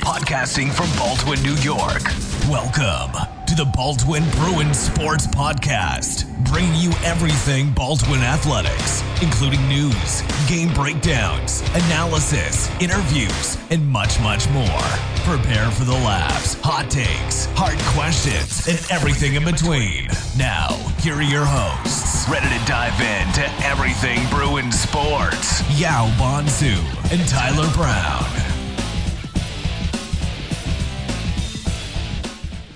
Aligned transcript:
Podcasting 0.00 0.72
from 0.72 0.88
Baldwin, 0.98 1.42
New 1.42 1.54
York. 1.62 2.02
Welcome 2.48 3.12
to 3.46 3.54
the 3.54 3.70
Baldwin 3.74 4.24
Bruins 4.30 4.78
Sports 4.78 5.26
Podcast, 5.26 6.26
bringing 6.50 6.74
you 6.74 6.90
everything 7.04 7.70
Baldwin 7.72 8.20
athletics, 8.20 9.02
including 9.22 9.60
news, 9.68 10.22
game 10.48 10.72
breakdowns, 10.72 11.60
analysis, 11.74 12.70
interviews, 12.80 13.58
and 13.70 13.86
much, 13.86 14.18
much 14.20 14.48
more. 14.50 14.82
Prepare 15.24 15.70
for 15.70 15.84
the 15.84 15.92
laughs, 15.92 16.54
hot 16.62 16.90
takes, 16.90 17.44
hard 17.54 17.78
questions, 17.94 18.66
and 18.66 18.78
everything 18.90 19.34
in 19.34 19.44
between. 19.44 20.08
Now, 20.36 20.68
here 21.00 21.14
are 21.14 21.22
your 21.22 21.44
hosts, 21.44 22.28
ready 22.28 22.48
to 22.48 22.66
dive 22.66 22.98
into 23.00 23.44
everything 23.64 24.26
Bruins 24.30 24.80
sports, 24.80 25.60
Yao 25.78 26.08
Bonsu 26.16 26.80
and 27.12 27.28
Tyler 27.28 27.70
Brown. 27.74 28.49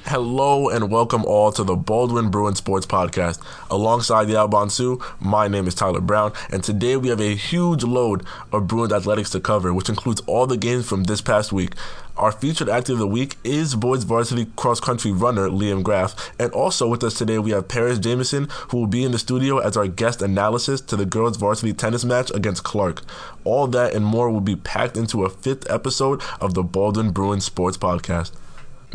Hello 0.09 0.69
and 0.69 0.91
welcome 0.91 1.25
all 1.25 1.51
to 1.53 1.65
the 1.65 1.77
Baldwin 1.77 2.29
Bruin 2.29 2.55
Sports 2.55 2.85
Podcast. 2.85 3.41
Alongside 3.71 4.29
Yao 4.29 4.47
Bonsu, 4.47 5.03
my 5.19 5.49
name 5.49 5.67
is 5.67 5.75
Tyler 5.75 6.03
Brown, 6.03 6.35
and 6.51 6.63
today 6.63 6.99
we 6.99 7.09
have 7.09 7.23
a 7.23 7.35
huge 7.35 7.85
load 7.85 8.23
of 8.53 8.67
Bruins 8.67 8.93
athletics 8.93 9.31
to 9.31 9.41
cover, 9.41 9.73
which 9.73 9.89
includes 9.89 10.21
all 10.27 10.47
the 10.47 10.59
games 10.59 10.87
from 10.87 11.05
this 11.05 11.23
past 11.23 11.55
week. 11.55 11.73
Our 12.19 12.33
featured 12.33 12.69
active 12.69 12.97
of 12.97 12.99
the 12.99 13.07
week 13.07 13.39
is 13.45 13.75
boys 13.75 14.05
varsity 14.05 14.45
cross 14.57 14.79
country 14.79 15.11
runner 15.11 15.49
Liam 15.49 15.83
Graff, 15.83 16.33
and 16.39 16.53
also 16.53 16.87
with 16.87 17.03
us 17.03 17.15
today 17.15 17.39
we 17.39 17.53
have 17.53 17.69
Paris 17.69 17.99
Jameson, 17.99 18.49
who 18.69 18.81
will 18.81 18.87
be 18.87 19.05
in 19.05 19.13
the 19.13 19.19
studio 19.19 19.57
as 19.57 19.75
our 19.75 19.89
guest 19.89 20.21
analysis 20.21 20.83
to 20.83 20.97
the 20.97 21.07
girls 21.07 21.39
varsity 21.39 21.73
tennis 21.73 22.05
match 22.05 22.31
against 22.35 22.63
Clark. 22.63 23.01
All 23.45 23.67
that 23.69 23.95
and 23.95 24.05
more 24.05 24.31
will 24.31 24.43
be 24.43 24.55
packed 24.55 24.99
into 24.99 25.25
a 25.25 25.31
fifth 25.31 25.69
episode 25.71 26.21
of 26.43 26.53
the 26.53 26.63
Baldwin 26.63 27.11
Bruin 27.11 27.41
Sports 27.41 27.79
Podcast 27.79 28.33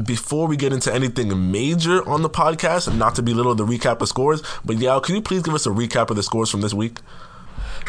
before 0.03 0.47
we 0.47 0.57
get 0.57 0.73
into 0.73 0.93
anything 0.93 1.51
major 1.51 2.07
on 2.07 2.21
the 2.21 2.29
podcast, 2.29 2.95
not 2.95 3.15
to 3.15 3.21
belittle 3.21 3.55
the 3.55 3.65
recap 3.65 4.01
of 4.01 4.07
scores, 4.07 4.41
but 4.63 4.77
Yao, 4.77 4.99
can 4.99 5.15
you 5.15 5.21
please 5.21 5.41
give 5.41 5.53
us 5.53 5.65
a 5.65 5.69
recap 5.69 6.09
of 6.09 6.15
the 6.15 6.23
scores 6.23 6.49
from 6.49 6.61
this 6.61 6.73
week? 6.73 6.99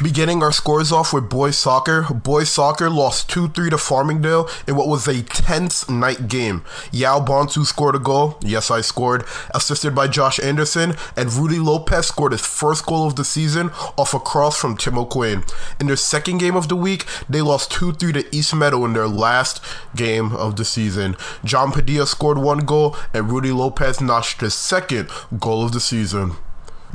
Beginning 0.02 0.42
our 0.42 0.52
scores 0.52 0.92
off 0.92 1.12
with 1.12 1.28
boys 1.28 1.58
soccer. 1.58 2.02
Boys 2.14 2.48
soccer 2.48 2.88
lost 2.88 3.28
2 3.30 3.48
3 3.48 3.70
to 3.70 3.76
Farmingdale 3.76 4.48
in 4.66 4.76
what 4.76 4.88
was 4.88 5.06
a 5.06 5.22
tense 5.22 5.88
night 5.88 6.28
game. 6.28 6.64
Yao 6.90 7.20
Bonsu 7.20 7.66
scored 7.66 7.94
a 7.94 7.98
goal. 7.98 8.38
Yes, 8.42 8.70
I 8.70 8.80
scored. 8.80 9.24
Assisted 9.54 9.94
by 9.94 10.08
Josh 10.08 10.40
Anderson. 10.40 10.94
And 11.16 11.32
Rudy 11.32 11.58
Lopez 11.58 12.06
scored 12.06 12.32
his 12.32 12.46
first 12.46 12.86
goal 12.86 13.06
of 13.06 13.16
the 13.16 13.24
season 13.24 13.70
off 13.98 14.14
a 14.14 14.20
cross 14.20 14.58
from 14.58 14.76
Tim 14.76 14.96
O'Quinn. 14.96 15.44
In 15.78 15.86
their 15.86 15.96
second 15.96 16.38
game 16.38 16.56
of 16.56 16.68
the 16.68 16.76
week, 16.76 17.04
they 17.28 17.42
lost 17.42 17.70
2 17.72 17.92
3 17.92 18.12
to 18.14 18.36
East 18.36 18.54
Meadow 18.54 18.84
in 18.84 18.94
their 18.94 19.08
last 19.08 19.62
game 19.94 20.32
of 20.32 20.56
the 20.56 20.64
season. 20.64 21.16
John 21.44 21.72
Padilla 21.72 22.06
scored 22.06 22.38
one 22.38 22.60
goal, 22.60 22.96
and 23.12 23.30
Rudy 23.30 23.52
Lopez 23.52 24.00
notched 24.00 24.40
his 24.40 24.54
second 24.54 25.10
goal 25.38 25.64
of 25.64 25.72
the 25.72 25.80
season. 25.80 26.36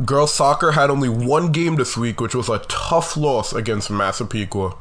Girls 0.04 0.34
soccer 0.34 0.72
had 0.72 0.90
only 0.90 1.08
one 1.08 1.54
game 1.54 1.76
this 1.76 1.96
week, 1.96 2.20
which 2.20 2.36
was 2.36 2.50
a 2.50 2.60
tough 2.68 3.16
loss 3.16 3.54
against 3.54 3.90
Massapequa. 3.90 4.76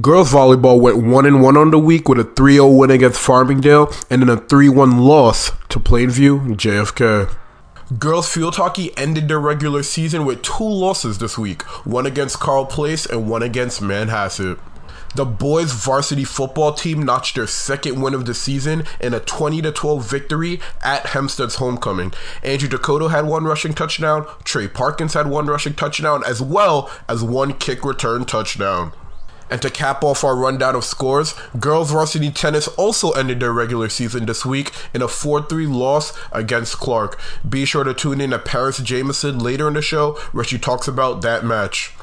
Girls 0.00 0.32
volleyball 0.32 0.80
went 0.80 1.04
1 1.04 1.26
and 1.26 1.42
1 1.42 1.56
on 1.56 1.70
the 1.70 1.78
week 1.78 2.08
with 2.08 2.18
a 2.18 2.24
3 2.24 2.54
0 2.54 2.68
win 2.70 2.90
against 2.90 3.20
Farmingdale 3.20 3.94
and 4.10 4.22
then 4.22 4.30
a 4.30 4.38
3 4.38 4.70
1 4.70 4.98
loss 4.98 5.50
to 5.68 5.78
Plainview 5.78 6.56
JFK. 6.56 7.36
Girls 7.98 8.32
field 8.32 8.56
hockey 8.56 8.96
ended 8.96 9.28
their 9.28 9.38
regular 9.38 9.82
season 9.82 10.24
with 10.24 10.42
two 10.42 10.64
losses 10.64 11.18
this 11.18 11.36
week 11.36 11.62
one 11.84 12.06
against 12.06 12.40
Carle 12.40 12.66
Place 12.66 13.06
and 13.06 13.28
one 13.28 13.42
against 13.42 13.80
Manhasset. 13.80 14.58
The 15.16 15.24
boys 15.24 15.72
varsity 15.72 16.24
football 16.24 16.74
team 16.74 17.02
notched 17.02 17.36
their 17.36 17.46
second 17.46 18.02
win 18.02 18.12
of 18.12 18.26
the 18.26 18.34
season 18.34 18.84
in 19.00 19.14
a 19.14 19.20
20 19.20 19.62
12 19.62 20.10
victory 20.10 20.60
at 20.84 21.06
Hempstead's 21.06 21.54
homecoming. 21.54 22.12
Andrew 22.42 22.68
Dakota 22.68 23.08
had 23.08 23.24
one 23.24 23.44
rushing 23.44 23.72
touchdown, 23.72 24.26
Trey 24.44 24.68
Parkins 24.68 25.14
had 25.14 25.28
one 25.28 25.46
rushing 25.46 25.72
touchdown, 25.72 26.22
as 26.26 26.42
well 26.42 26.90
as 27.08 27.24
one 27.24 27.54
kick 27.54 27.82
return 27.82 28.26
touchdown. 28.26 28.92
And 29.48 29.62
to 29.62 29.70
cap 29.70 30.04
off 30.04 30.22
our 30.22 30.36
rundown 30.36 30.76
of 30.76 30.84
scores, 30.84 31.34
girls 31.58 31.92
varsity 31.92 32.30
tennis 32.30 32.68
also 32.68 33.12
ended 33.12 33.40
their 33.40 33.54
regular 33.54 33.88
season 33.88 34.26
this 34.26 34.44
week 34.44 34.70
in 34.92 35.00
a 35.00 35.08
4 35.08 35.46
3 35.46 35.66
loss 35.66 36.12
against 36.30 36.76
Clark. 36.76 37.18
Be 37.48 37.64
sure 37.64 37.84
to 37.84 37.94
tune 37.94 38.20
in 38.20 38.32
to 38.32 38.38
Paris 38.38 38.82
Jameson 38.82 39.38
later 39.38 39.66
in 39.66 39.72
the 39.72 39.82
show 39.82 40.12
where 40.32 40.44
she 40.44 40.58
talks 40.58 40.86
about 40.86 41.22
that 41.22 41.42
match 41.42 41.95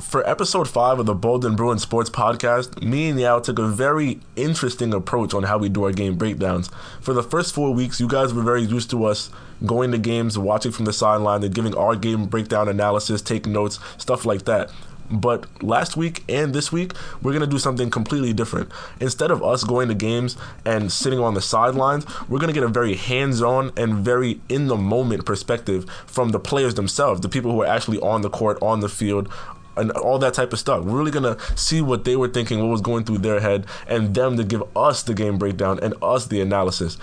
for 0.00 0.28
episode 0.28 0.68
five 0.68 0.98
of 0.98 1.06
the 1.06 1.14
Baldwin 1.14 1.54
Bruin 1.54 1.78
Sports 1.78 2.10
Podcast, 2.10 2.82
me 2.82 3.08
and 3.08 3.20
Yao 3.20 3.38
took 3.38 3.58
a 3.58 3.68
very 3.68 4.20
interesting 4.34 4.92
approach 4.92 5.32
on 5.34 5.44
how 5.44 5.58
we 5.58 5.68
do 5.68 5.84
our 5.84 5.92
game 5.92 6.16
breakdowns. 6.16 6.68
For 7.00 7.14
the 7.14 7.22
first 7.22 7.54
four 7.54 7.72
weeks, 7.72 8.00
you 8.00 8.08
guys 8.08 8.34
were 8.34 8.42
very 8.42 8.62
used 8.62 8.90
to 8.90 9.04
us 9.04 9.30
going 9.64 9.92
to 9.92 9.98
games, 9.98 10.36
watching 10.36 10.72
from 10.72 10.84
the 10.84 10.92
sideline, 10.92 11.44
and 11.44 11.54
giving 11.54 11.76
our 11.76 11.94
game 11.94 12.26
breakdown 12.26 12.68
analysis, 12.68 13.22
taking 13.22 13.52
notes, 13.52 13.78
stuff 13.96 14.24
like 14.24 14.44
that. 14.46 14.70
But 15.10 15.62
last 15.62 15.96
week 15.96 16.24
and 16.28 16.54
this 16.54 16.72
week, 16.72 16.92
we're 17.22 17.32
going 17.32 17.44
to 17.44 17.46
do 17.46 17.58
something 17.58 17.90
completely 17.90 18.32
different. 18.32 18.70
Instead 19.00 19.30
of 19.30 19.42
us 19.42 19.62
going 19.62 19.88
to 19.88 19.94
games 19.94 20.36
and 20.64 20.90
sitting 20.90 21.20
on 21.20 21.34
the 21.34 21.42
sidelines, 21.42 22.06
we're 22.28 22.38
going 22.38 22.52
to 22.52 22.58
get 22.58 22.64
a 22.64 22.68
very 22.68 22.94
hands 22.94 23.42
on 23.42 23.70
and 23.76 23.98
very 23.98 24.40
in 24.48 24.66
the 24.66 24.76
moment 24.76 25.26
perspective 25.26 25.88
from 26.06 26.30
the 26.30 26.40
players 26.40 26.74
themselves, 26.74 27.20
the 27.20 27.28
people 27.28 27.52
who 27.52 27.62
are 27.62 27.66
actually 27.66 28.00
on 28.00 28.22
the 28.22 28.30
court, 28.30 28.58
on 28.62 28.80
the 28.80 28.88
field, 28.88 29.30
and 29.76 29.90
all 29.92 30.18
that 30.18 30.34
type 30.34 30.52
of 30.52 30.58
stuff. 30.58 30.84
We're 30.84 30.98
really 30.98 31.10
gonna 31.10 31.36
see 31.56 31.80
what 31.80 32.04
they 32.04 32.16
were 32.16 32.28
thinking, 32.28 32.60
what 32.60 32.68
was 32.70 32.80
going 32.80 33.04
through 33.04 33.18
their 33.18 33.40
head, 33.40 33.66
and 33.86 34.14
them 34.14 34.36
to 34.36 34.44
give 34.44 34.62
us 34.76 35.02
the 35.02 35.14
game 35.14 35.38
breakdown 35.38 35.78
and 35.82 35.94
us 36.02 36.26
the 36.26 36.40
analysis. 36.40 36.98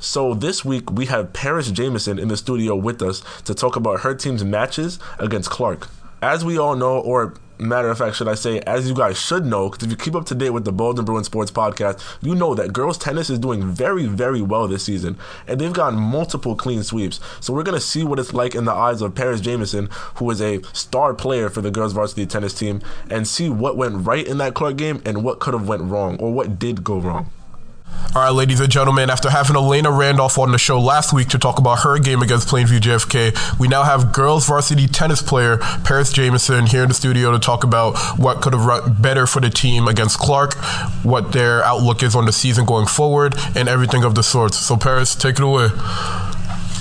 So 0.00 0.32
this 0.32 0.64
week 0.64 0.92
we 0.92 1.06
have 1.06 1.32
Paris 1.32 1.70
Jameson 1.70 2.18
in 2.18 2.28
the 2.28 2.36
studio 2.36 2.76
with 2.76 3.02
us 3.02 3.22
to 3.44 3.54
talk 3.54 3.74
about 3.74 4.00
her 4.00 4.14
team's 4.14 4.44
matches 4.44 4.98
against 5.18 5.50
Clark. 5.50 5.88
As 6.22 6.44
we 6.44 6.58
all 6.58 6.76
know, 6.76 6.98
or 6.98 7.34
matter 7.58 7.88
of 7.88 7.98
fact, 7.98 8.16
should 8.16 8.28
I 8.28 8.34
say, 8.34 8.60
as 8.60 8.88
you 8.88 8.94
guys 8.94 9.18
should 9.18 9.44
know, 9.44 9.68
because 9.68 9.84
if 9.84 9.90
you 9.90 9.96
keep 9.96 10.14
up 10.14 10.26
to 10.26 10.34
date 10.34 10.50
with 10.50 10.64
the 10.64 10.72
Baldwin 10.72 11.04
Bruin 11.04 11.24
Sports 11.24 11.50
Podcast, 11.50 12.02
you 12.22 12.34
know 12.34 12.54
that 12.54 12.72
girls 12.72 12.98
tennis 12.98 13.30
is 13.30 13.38
doing 13.38 13.62
very, 13.64 14.06
very 14.06 14.42
well 14.42 14.68
this 14.68 14.84
season, 14.84 15.18
and 15.46 15.60
they've 15.60 15.72
gotten 15.72 15.98
multiple 15.98 16.54
clean 16.54 16.82
sweeps. 16.82 17.20
So 17.40 17.52
we're 17.52 17.62
gonna 17.62 17.80
see 17.80 18.04
what 18.04 18.18
it's 18.18 18.34
like 18.34 18.54
in 18.54 18.64
the 18.64 18.72
eyes 18.72 19.02
of 19.02 19.14
Paris 19.14 19.40
Jameson, 19.40 19.88
who 20.16 20.30
is 20.30 20.40
a 20.40 20.62
star 20.72 21.14
player 21.14 21.48
for 21.48 21.60
the 21.60 21.70
girls 21.70 21.92
varsity 21.92 22.26
tennis 22.26 22.54
team, 22.54 22.80
and 23.10 23.26
see 23.26 23.48
what 23.48 23.76
went 23.76 24.06
right 24.06 24.26
in 24.26 24.38
that 24.38 24.54
Clark 24.54 24.76
game 24.76 25.02
and 25.04 25.24
what 25.24 25.40
could 25.40 25.54
have 25.54 25.68
went 25.68 25.82
wrong 25.82 26.16
or 26.18 26.32
what 26.32 26.58
did 26.58 26.84
go 26.84 26.98
wrong. 26.98 27.30
All 28.14 28.22
right, 28.22 28.30
ladies 28.30 28.58
and 28.60 28.72
gentlemen, 28.72 29.10
after 29.10 29.28
having 29.28 29.54
Elena 29.54 29.90
Randolph 29.92 30.38
on 30.38 30.50
the 30.50 30.58
show 30.58 30.80
last 30.80 31.12
week 31.12 31.28
to 31.28 31.38
talk 31.38 31.58
about 31.58 31.80
her 31.80 31.98
game 31.98 32.22
against 32.22 32.48
Plainview 32.48 32.80
JFK, 32.80 33.58
we 33.60 33.68
now 33.68 33.82
have 33.82 34.12
girls 34.12 34.46
varsity 34.46 34.86
tennis 34.86 35.20
player 35.20 35.58
Paris 35.84 36.10
Jameson 36.10 36.66
here 36.66 36.82
in 36.82 36.88
the 36.88 36.94
studio 36.94 37.30
to 37.32 37.38
talk 37.38 37.64
about 37.64 37.98
what 38.18 38.40
could 38.40 38.54
have 38.54 38.64
run 38.64 38.94
better 38.94 39.26
for 39.26 39.40
the 39.40 39.50
team 39.50 39.88
against 39.88 40.18
Clark, 40.18 40.56
what 41.04 41.32
their 41.32 41.62
outlook 41.64 42.02
is 42.02 42.16
on 42.16 42.24
the 42.24 42.32
season 42.32 42.64
going 42.64 42.86
forward, 42.86 43.34
and 43.54 43.68
everything 43.68 44.04
of 44.04 44.14
the 44.14 44.22
sorts. 44.22 44.56
So, 44.56 44.76
Paris, 44.76 45.14
take 45.14 45.38
it 45.38 45.44
away. 45.44 45.68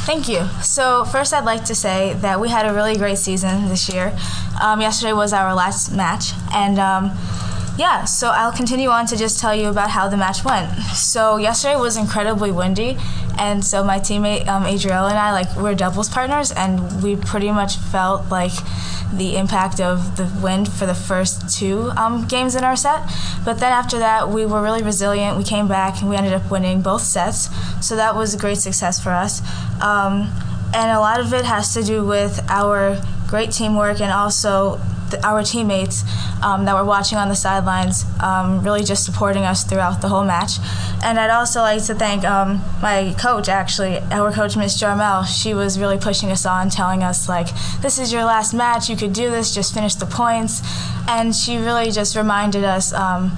Thank 0.07 0.29
you. 0.29 0.47
So, 0.63 1.03
first, 1.03 1.33
I'd 1.33 1.44
like 1.44 1.66
to 1.66 1.75
say 1.75 2.13
that 2.22 2.39
we 2.39 2.47
had 2.47 2.66
a 2.66 2.73
really 2.73 2.95
great 2.95 3.17
season 3.17 3.67
this 3.67 3.94
year. 3.94 4.17
Um, 4.63 4.79
yesterday 4.79 5.11
was 5.11 5.33
our 5.33 5.53
last 5.53 5.91
match, 5.91 6.31
and 6.53 6.79
um, 6.79 7.11
yeah, 7.77 8.05
so 8.05 8.29
I'll 8.29 8.51
continue 8.51 8.89
on 8.89 9.05
to 9.07 9.15
just 9.15 9.39
tell 9.39 9.55
you 9.55 9.67
about 9.69 9.91
how 9.91 10.07
the 10.07 10.17
match 10.17 10.43
went. 10.43 10.73
So 10.95 11.38
yesterday 11.38 11.75
was 11.75 11.95
incredibly 11.95 12.51
windy, 12.51 12.97
and 13.38 13.63
so 13.63 13.83
my 13.83 13.99
teammate 13.99 14.47
um, 14.47 14.63
Adrielle 14.63 15.09
and 15.09 15.17
I 15.17 15.31
like 15.31 15.55
we're 15.55 15.75
doubles 15.75 16.09
partners, 16.09 16.51
and 16.51 17.03
we 17.03 17.15
pretty 17.15 17.51
much 17.51 17.77
felt 17.77 18.29
like 18.31 18.53
the 19.13 19.38
impact 19.38 19.79
of 19.79 20.17
the 20.17 20.25
wind 20.41 20.71
for 20.71 20.85
the 20.85 20.95
first 20.95 21.55
two 21.57 21.91
um, 21.95 22.27
games 22.27 22.55
in 22.55 22.63
our 22.63 22.75
set. 22.75 23.03
But 23.45 23.59
then 23.59 23.71
after 23.71 23.99
that, 23.99 24.29
we 24.29 24.45
were 24.45 24.61
really 24.61 24.83
resilient. 24.83 25.38
We 25.38 25.44
came 25.44 25.67
back 25.67 26.01
and 26.01 26.09
we 26.09 26.15
ended 26.15 26.33
up 26.33 26.49
winning 26.49 26.81
both 26.81 27.03
sets, 27.03 27.50
so 27.85 27.95
that 27.95 28.15
was 28.15 28.33
a 28.33 28.38
great 28.38 28.57
success 28.57 29.01
for 29.01 29.12
us. 29.12 29.41
Um, 29.81 30.31
and 30.73 30.91
a 30.91 31.00
lot 31.00 31.19
of 31.19 31.31
it 31.31 31.45
has 31.45 31.73
to 31.75 31.83
do 31.83 32.06
with 32.06 32.44
our 32.50 33.00
great 33.27 33.51
teamwork 33.51 34.01
and 34.01 34.12
also 34.12 34.81
our 35.24 35.44
teammates 35.44 36.04
um, 36.44 36.65
that 36.65 36.75
were 36.75 36.86
watching 36.86 37.18
on 37.18 37.30
the 37.30 37.36
sidelines, 37.36 38.06
um, 38.21 38.63
really 38.63 38.83
just 38.83 39.06
supporting 39.06 39.44
us 39.44 39.63
throughout 39.63 40.01
the 40.01 40.09
whole 40.09 40.24
match. 40.24 40.59
And 41.04 41.19
I'd 41.19 41.30
also 41.30 41.62
like 41.62 41.83
to 41.86 41.95
thank 41.95 42.24
um, 42.24 42.62
my 42.81 43.15
coach, 43.19 43.50
actually, 43.50 44.00
our 44.12 44.31
coach, 44.31 44.57
Miss 44.57 44.81
Jarmel. 44.81 45.25
She 45.25 45.54
was 45.54 45.80
really 45.80 45.98
pushing 45.98 46.31
us 46.31 46.45
on, 46.45 46.69
telling 46.69 47.04
us, 47.04 47.30
like, 47.30 47.48
this 47.81 47.98
is 48.00 48.12
your 48.12 48.25
last 48.25 48.54
match, 48.54 48.89
you 48.89 48.95
could 48.95 49.13
do 49.13 49.30
this, 49.30 49.54
just 49.54 49.74
finish 49.74 49.95
the 49.95 50.06
points. 50.06 50.62
And 51.07 51.36
she 51.36 51.57
really 51.57 51.92
just 51.92 52.15
reminded 52.15 52.63
us 52.63 52.94
um, 52.94 53.31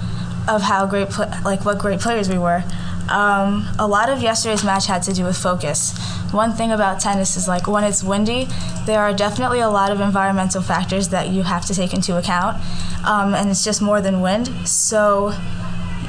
of 0.48 0.62
how 0.62 0.86
great, 0.86 1.08
like, 1.44 1.64
what 1.64 1.78
great 1.78 2.00
players 2.00 2.28
we 2.28 2.38
were. 2.38 2.62
Um, 3.10 3.66
a 3.78 3.86
lot 3.86 4.08
of 4.08 4.22
yesterday's 4.22 4.64
match 4.64 4.86
had 4.86 5.02
to 5.04 5.12
do 5.12 5.24
with 5.24 5.36
focus. 5.36 5.98
One 6.32 6.52
thing 6.52 6.70
about 6.70 7.00
tennis 7.00 7.36
is 7.36 7.48
like 7.48 7.66
when 7.66 7.82
it's 7.82 8.04
windy, 8.04 8.46
there 8.86 9.00
are 9.00 9.12
definitely 9.12 9.60
a 9.60 9.68
lot 9.68 9.90
of 9.90 10.00
environmental 10.00 10.62
factors 10.62 11.08
that 11.08 11.28
you 11.28 11.42
have 11.42 11.66
to 11.66 11.74
take 11.74 11.92
into 11.92 12.16
account, 12.16 12.56
um, 13.04 13.34
and 13.34 13.50
it's 13.50 13.64
just 13.64 13.82
more 13.82 14.00
than 14.00 14.20
wind. 14.20 14.48
So 14.68 15.34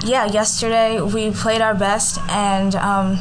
yeah, 0.03 0.25
yesterday 0.25 1.01
we 1.01 1.31
played 1.31 1.62
our 1.62 1.74
best, 1.75 2.19
and 2.30 2.75
um, 2.75 3.19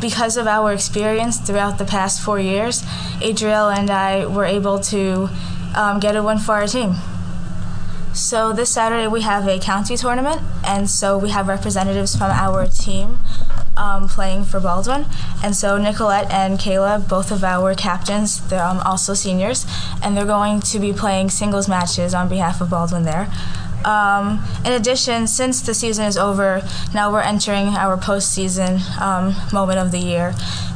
because 0.00 0.36
of 0.36 0.46
our 0.46 0.72
experience 0.72 1.38
throughout 1.38 1.78
the 1.78 1.84
past 1.84 2.22
four 2.22 2.38
years, 2.38 2.84
Adriel 3.20 3.68
and 3.68 3.90
I 3.90 4.26
were 4.26 4.44
able 4.44 4.80
to 4.80 5.28
um, 5.74 6.00
get 6.00 6.16
a 6.16 6.22
win 6.22 6.38
for 6.38 6.54
our 6.54 6.66
team. 6.66 6.94
So 8.14 8.52
this 8.52 8.70
Saturday 8.70 9.08
we 9.08 9.22
have 9.22 9.48
a 9.48 9.58
county 9.58 9.96
tournament, 9.96 10.40
and 10.64 10.88
so 10.88 11.18
we 11.18 11.30
have 11.30 11.48
representatives 11.48 12.14
from 12.14 12.30
our 12.30 12.64
team 12.68 13.18
um, 13.76 14.08
playing 14.08 14.44
for 14.44 14.60
Baldwin. 14.60 15.04
And 15.42 15.56
so 15.56 15.78
Nicolette 15.78 16.30
and 16.30 16.56
Kayla, 16.56 17.08
both 17.08 17.32
of 17.32 17.42
our 17.42 17.74
captains, 17.74 18.46
they're 18.48 18.62
um, 18.62 18.78
also 18.78 19.14
seniors, 19.14 19.66
and 20.00 20.16
they're 20.16 20.24
going 20.24 20.60
to 20.60 20.78
be 20.78 20.92
playing 20.92 21.30
singles 21.30 21.68
matches 21.68 22.14
on 22.14 22.28
behalf 22.28 22.60
of 22.60 22.70
Baldwin 22.70 23.02
there. 23.02 23.28
Um, 23.84 24.42
in 24.64 24.72
addition, 24.72 25.26
since 25.26 25.60
the 25.60 25.74
season 25.74 26.06
is 26.06 26.16
over, 26.16 26.62
now 26.94 27.12
we're 27.12 27.20
entering 27.20 27.68
our 27.68 27.96
postseason 27.96 28.80
um, 29.00 29.34
moment 29.52 29.78
of 29.78 29.90
the 29.90 29.98
year. 29.98 30.34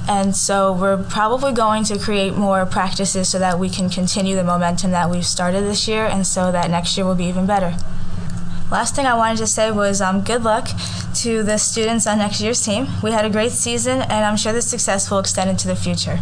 And 0.09 0.35
so 0.35 0.73
we're 0.73 1.03
probably 1.03 1.53
going 1.53 1.85
to 1.85 1.99
create 1.99 2.35
more 2.35 2.65
practices 2.65 3.29
so 3.29 3.39
that 3.39 3.59
we 3.59 3.69
can 3.69 3.91
continue 3.91 4.37
the 4.37 4.45
momentum 4.45 4.91
that 4.93 5.11
we've 5.11 5.27
started 5.27 5.65
this 5.65 5.87
year 5.87 6.07
and 6.07 6.27
so 6.27 6.51
that 6.51 6.71
next 6.71 6.97
year 6.97 7.07
will 7.07 7.15
be 7.15 7.27
even 7.27 7.47
better. 7.47 7.77
Last 8.71 8.95
thing 8.95 9.07
I 9.07 9.15
wanted 9.15 9.39
to 9.39 9.47
say 9.47 9.71
was 9.71 10.03
um, 10.03 10.23
good 10.23 10.43
luck 10.43 10.69
to 11.17 11.43
the 11.43 11.57
students 11.57 12.07
on 12.07 12.19
next 12.19 12.41
year's 12.41 12.63
team. 12.63 12.87
We 13.03 13.13
had 13.13 13.25
a 13.25 13.31
great 13.31 13.53
season, 13.53 14.03
and 14.03 14.25
I'm 14.27 14.37
sure 14.37 14.53
the 14.53 14.61
success 14.61 15.11
will 15.11 15.19
extend 15.19 15.49
into 15.49 15.67
the 15.67 15.77
future. 15.77 16.21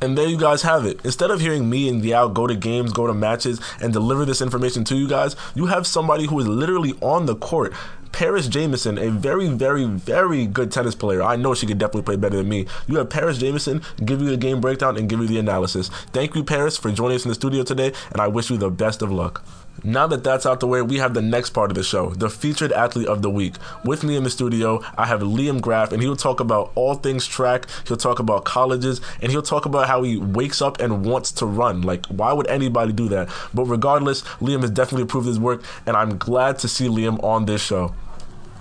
And 0.00 0.16
there 0.16 0.26
you 0.26 0.38
guys 0.38 0.62
have 0.62 0.86
it. 0.86 1.00
Instead 1.04 1.30
of 1.30 1.40
hearing 1.40 1.68
me 1.68 1.88
and 1.88 2.02
Yao 2.02 2.28
go 2.28 2.46
to 2.46 2.54
games, 2.54 2.92
go 2.92 3.06
to 3.06 3.14
matches, 3.14 3.60
and 3.82 3.92
deliver 3.92 4.24
this 4.24 4.40
information 4.40 4.82
to 4.84 4.96
you 4.96 5.06
guys, 5.06 5.36
you 5.54 5.66
have 5.66 5.86
somebody 5.86 6.26
who 6.26 6.40
is 6.40 6.46
literally 6.46 6.94
on 7.02 7.26
the 7.26 7.36
court. 7.36 7.74
Paris 8.12 8.48
Jameson, 8.48 8.98
a 8.98 9.10
very, 9.10 9.48
very, 9.48 9.84
very 9.84 10.46
good 10.46 10.72
tennis 10.72 10.94
player. 10.94 11.22
I 11.22 11.36
know 11.36 11.54
she 11.54 11.66
could 11.66 11.78
definitely 11.78 12.02
play 12.02 12.16
better 12.16 12.38
than 12.38 12.48
me. 12.48 12.66
You 12.86 12.96
have 12.96 13.10
Paris 13.10 13.38
Jameson 13.38 13.82
give 14.04 14.20
you 14.20 14.30
the 14.30 14.36
game 14.36 14.60
breakdown 14.60 14.96
and 14.96 15.08
give 15.08 15.20
you 15.20 15.28
the 15.28 15.38
analysis. 15.38 15.88
Thank 16.12 16.34
you, 16.34 16.42
Paris, 16.42 16.76
for 16.76 16.90
joining 16.90 17.16
us 17.16 17.24
in 17.24 17.28
the 17.28 17.34
studio 17.34 17.62
today, 17.62 17.92
and 18.10 18.20
I 18.20 18.26
wish 18.26 18.50
you 18.50 18.56
the 18.56 18.70
best 18.70 19.02
of 19.02 19.12
luck. 19.12 19.44
Now 19.82 20.06
that 20.08 20.24
that's 20.24 20.44
out 20.44 20.60
the 20.60 20.66
way, 20.66 20.82
we 20.82 20.98
have 20.98 21.14
the 21.14 21.22
next 21.22 21.50
part 21.50 21.70
of 21.70 21.74
the 21.74 21.82
show, 21.82 22.10
the 22.10 22.28
featured 22.28 22.70
athlete 22.72 23.08
of 23.08 23.22
the 23.22 23.30
week. 23.30 23.54
With 23.82 24.04
me 24.04 24.14
in 24.14 24.24
the 24.24 24.30
studio, 24.30 24.82
I 24.98 25.06
have 25.06 25.20
Liam 25.20 25.60
Graff, 25.60 25.92
and 25.92 26.02
he'll 26.02 26.16
talk 26.16 26.38
about 26.38 26.70
all 26.74 26.94
things 26.94 27.26
track. 27.26 27.66
He'll 27.86 27.96
talk 27.96 28.18
about 28.18 28.44
colleges, 28.44 29.00
and 29.22 29.32
he'll 29.32 29.40
talk 29.40 29.64
about 29.64 29.88
how 29.88 30.02
he 30.02 30.18
wakes 30.18 30.60
up 30.60 30.80
and 30.80 31.06
wants 31.06 31.32
to 31.32 31.46
run. 31.46 31.80
Like, 31.80 32.04
why 32.06 32.32
would 32.34 32.46
anybody 32.48 32.92
do 32.92 33.08
that? 33.08 33.30
But 33.54 33.64
regardless, 33.64 34.20
Liam 34.40 34.60
has 34.60 34.70
definitely 34.70 35.06
proved 35.06 35.26
his 35.26 35.40
work, 35.40 35.64
and 35.86 35.96
I'm 35.96 36.18
glad 36.18 36.58
to 36.58 36.68
see 36.68 36.88
Liam 36.88 37.22
on 37.24 37.46
this 37.46 37.62
show. 37.62 37.94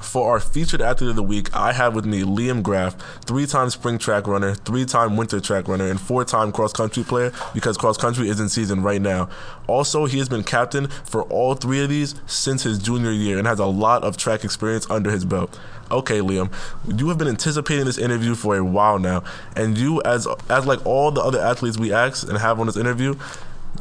For 0.01 0.31
our 0.31 0.39
featured 0.39 0.81
athlete 0.81 1.11
of 1.11 1.15
the 1.15 1.23
week, 1.23 1.55
I 1.55 1.73
have 1.73 1.93
with 1.93 2.05
me 2.05 2.21
Liam 2.21 2.63
Graff, 2.63 2.95
three 3.25 3.45
time 3.45 3.69
spring 3.69 3.97
track 3.97 4.27
runner, 4.27 4.55
three 4.55 4.85
time 4.85 5.17
winter 5.17 5.39
track 5.39 5.67
runner, 5.67 5.89
and 5.89 5.99
four 5.99 6.25
time 6.25 6.51
cross 6.51 6.73
country 6.73 7.03
player 7.03 7.31
because 7.53 7.77
cross 7.77 7.97
country 7.97 8.29
is 8.29 8.39
in 8.39 8.49
season 8.49 8.81
right 8.81 9.01
now. 9.01 9.29
Also, 9.67 10.05
he 10.05 10.17
has 10.17 10.29
been 10.29 10.43
captain 10.43 10.87
for 10.87 11.23
all 11.23 11.53
three 11.53 11.83
of 11.83 11.89
these 11.89 12.15
since 12.25 12.63
his 12.63 12.79
junior 12.79 13.11
year 13.11 13.37
and 13.37 13.45
has 13.45 13.59
a 13.59 13.65
lot 13.65 14.03
of 14.03 14.17
track 14.17 14.43
experience 14.43 14.89
under 14.89 15.11
his 15.11 15.25
belt. 15.25 15.59
Okay, 15.91 16.19
Liam, 16.19 16.51
you 16.87 17.09
have 17.09 17.17
been 17.17 17.27
anticipating 17.27 17.85
this 17.85 17.97
interview 17.97 18.35
for 18.35 18.55
a 18.55 18.63
while 18.63 18.99
now, 18.99 19.23
and 19.55 19.77
you, 19.77 20.01
as 20.03 20.27
as 20.49 20.65
like 20.65 20.85
all 20.85 21.11
the 21.11 21.21
other 21.21 21.39
athletes 21.39 21.77
we 21.77 21.91
ask 21.91 22.27
and 22.27 22.37
have 22.37 22.59
on 22.59 22.67
this 22.67 22.77
interview, 22.77 23.15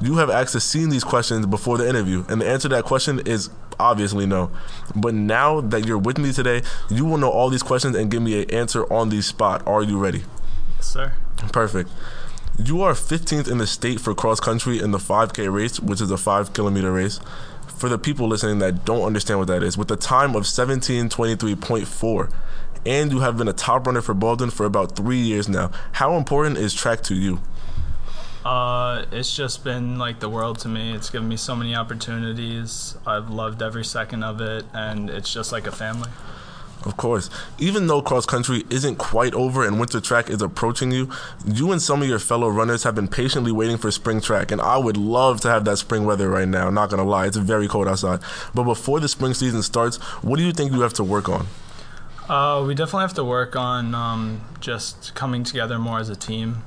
you 0.00 0.17
have 0.17 0.31
actually 0.31 0.61
seen 0.61 0.88
these 0.88 1.05
questions 1.05 1.47
before 1.47 1.79
the 1.79 1.88
interview, 1.88 2.25
and 2.29 2.41
the 2.41 2.49
answer 2.49 2.69
to 2.69 2.75
that 2.75 2.85
question 2.85 3.21
is 3.21 3.50
obviously 3.79 4.27
no. 4.27 4.51
But 4.95 5.15
now 5.15 5.61
that 5.61 5.87
you're 5.87 5.99
with 5.99 6.19
me 6.19 6.33
today, 6.33 6.63
you 6.91 7.05
will 7.05 7.19
know 7.19 7.31
all 7.31 7.51
these 7.51 7.63
questions 7.63 7.97
and 7.97 8.11
give 8.11 8.23
me 8.23 8.43
an 8.43 8.51
answer 8.51 8.91
on 8.93 9.09
the 9.09 9.23
spot. 9.23 9.67
Are 9.67 9.83
you 9.83 9.99
ready? 9.99 10.25
Yes, 10.77 10.87
sir. 10.87 11.13
Perfect. 11.53 11.91
You 12.59 12.83
are 12.83 12.93
15th 12.93 13.49
in 13.51 13.59
the 13.59 13.67
state 13.67 14.01
for 14.01 14.15
cross 14.15 14.41
country 14.41 14.81
in 14.81 14.91
the 14.91 14.99
5K 14.99 15.53
race, 15.53 15.79
which 15.79 16.01
is 16.01 16.11
a 16.11 16.17
5 16.17 16.53
kilometer 16.53 16.93
race. 16.93 17.21
For 17.67 17.89
the 17.89 17.99
people 17.99 18.27
listening 18.27 18.59
that 18.59 18.85
don't 18.85 19.03
understand 19.03 19.39
what 19.39 19.47
that 19.47 19.63
is, 19.63 19.79
with 19.79 19.91
a 19.93 19.97
time 19.97 20.35
of 20.35 20.43
1723.4, 20.43 22.33
and 22.85 23.13
you 23.13 23.21
have 23.21 23.37
been 23.37 23.47
a 23.47 23.53
top 23.53 23.87
runner 23.87 24.01
for 24.01 24.15
Baldwin 24.15 24.51
for 24.51 24.67
about 24.67 24.97
three 24.97 25.19
years 25.19 25.49
now. 25.49 25.71
How 25.93 26.17
important 26.17 26.59
is 26.59 26.75
track 26.75 27.03
to 27.03 27.15
you? 27.15 27.41
Uh, 28.44 29.05
it's 29.11 29.35
just 29.35 29.64
been 29.64 29.99
like 29.99 30.20
the 30.20 30.29
world 30.29 30.58
to 30.61 30.69
me. 30.69 30.94
It's 30.94 31.11
given 31.11 31.29
me 31.29 31.37
so 31.37 31.56
many 31.56 31.75
opportunities. 31.75 32.96
I've 33.06 33.31
loved 33.31 33.62
every 33.62 33.85
second 33.85 34.23
of 34.23 34.40
it, 34.40 34.64
and 34.73 35.11
it's 35.11 35.32
just 35.32 35.52
like 35.52 35.67
a 35.67 35.73
family. 35.73 36.11
Of 36.85 36.96
course. 36.96 37.29
Even 37.58 37.88
though 37.88 38.00
cross 38.00 38.25
country 38.25 38.64
isn't 38.70 38.96
quite 38.96 39.35
over 39.35 39.67
and 39.67 39.81
winter 39.81 40.00
track 40.00 40.31
is 40.31 40.40
approaching 40.40 40.93
you, 40.93 41.11
you 41.44 41.73
and 41.73 41.82
some 41.82 42.02
of 42.02 42.08
your 42.08 42.20
fellow 42.20 42.49
runners 42.49 42.85
have 42.85 42.94
been 42.94 43.08
patiently 43.08 43.50
waiting 43.50 43.76
for 43.76 43.90
spring 43.90 44.20
track, 44.20 44.52
and 44.52 44.61
I 44.61 44.79
would 44.79 44.96
love 44.96 45.40
to 45.40 45.49
have 45.49 45.64
that 45.64 45.79
spring 45.79 46.05
weather 46.05 46.31
right 46.31 46.49
now. 46.49 46.70
Not 46.70 46.90
gonna 46.90 47.05
lie, 47.05 47.26
it's 47.26 47.37
very 47.37 47.67
cold 47.67 47.88
outside. 47.88 48.20
But 48.55 48.64
before 48.64 49.00
the 49.00 49.08
spring 49.08 49.35
season 49.35 49.62
starts, 49.62 49.96
what 50.23 50.37
do 50.37 50.44
you 50.44 50.52
think 50.52 50.73
you 50.73 50.81
have 50.82 50.94
to 50.94 51.05
work 51.05 51.29
on? 51.29 51.49
Uh, 52.29 52.62
we 52.64 52.75
definitely 52.75 53.02
have 53.02 53.14
to 53.14 53.25
work 53.25 53.56
on 53.56 53.94
um, 53.94 54.43
just 54.61 55.14
coming 55.14 55.43
together 55.43 55.79
more 55.79 55.99
as 55.99 56.08
a 56.08 56.17
team 56.17 56.62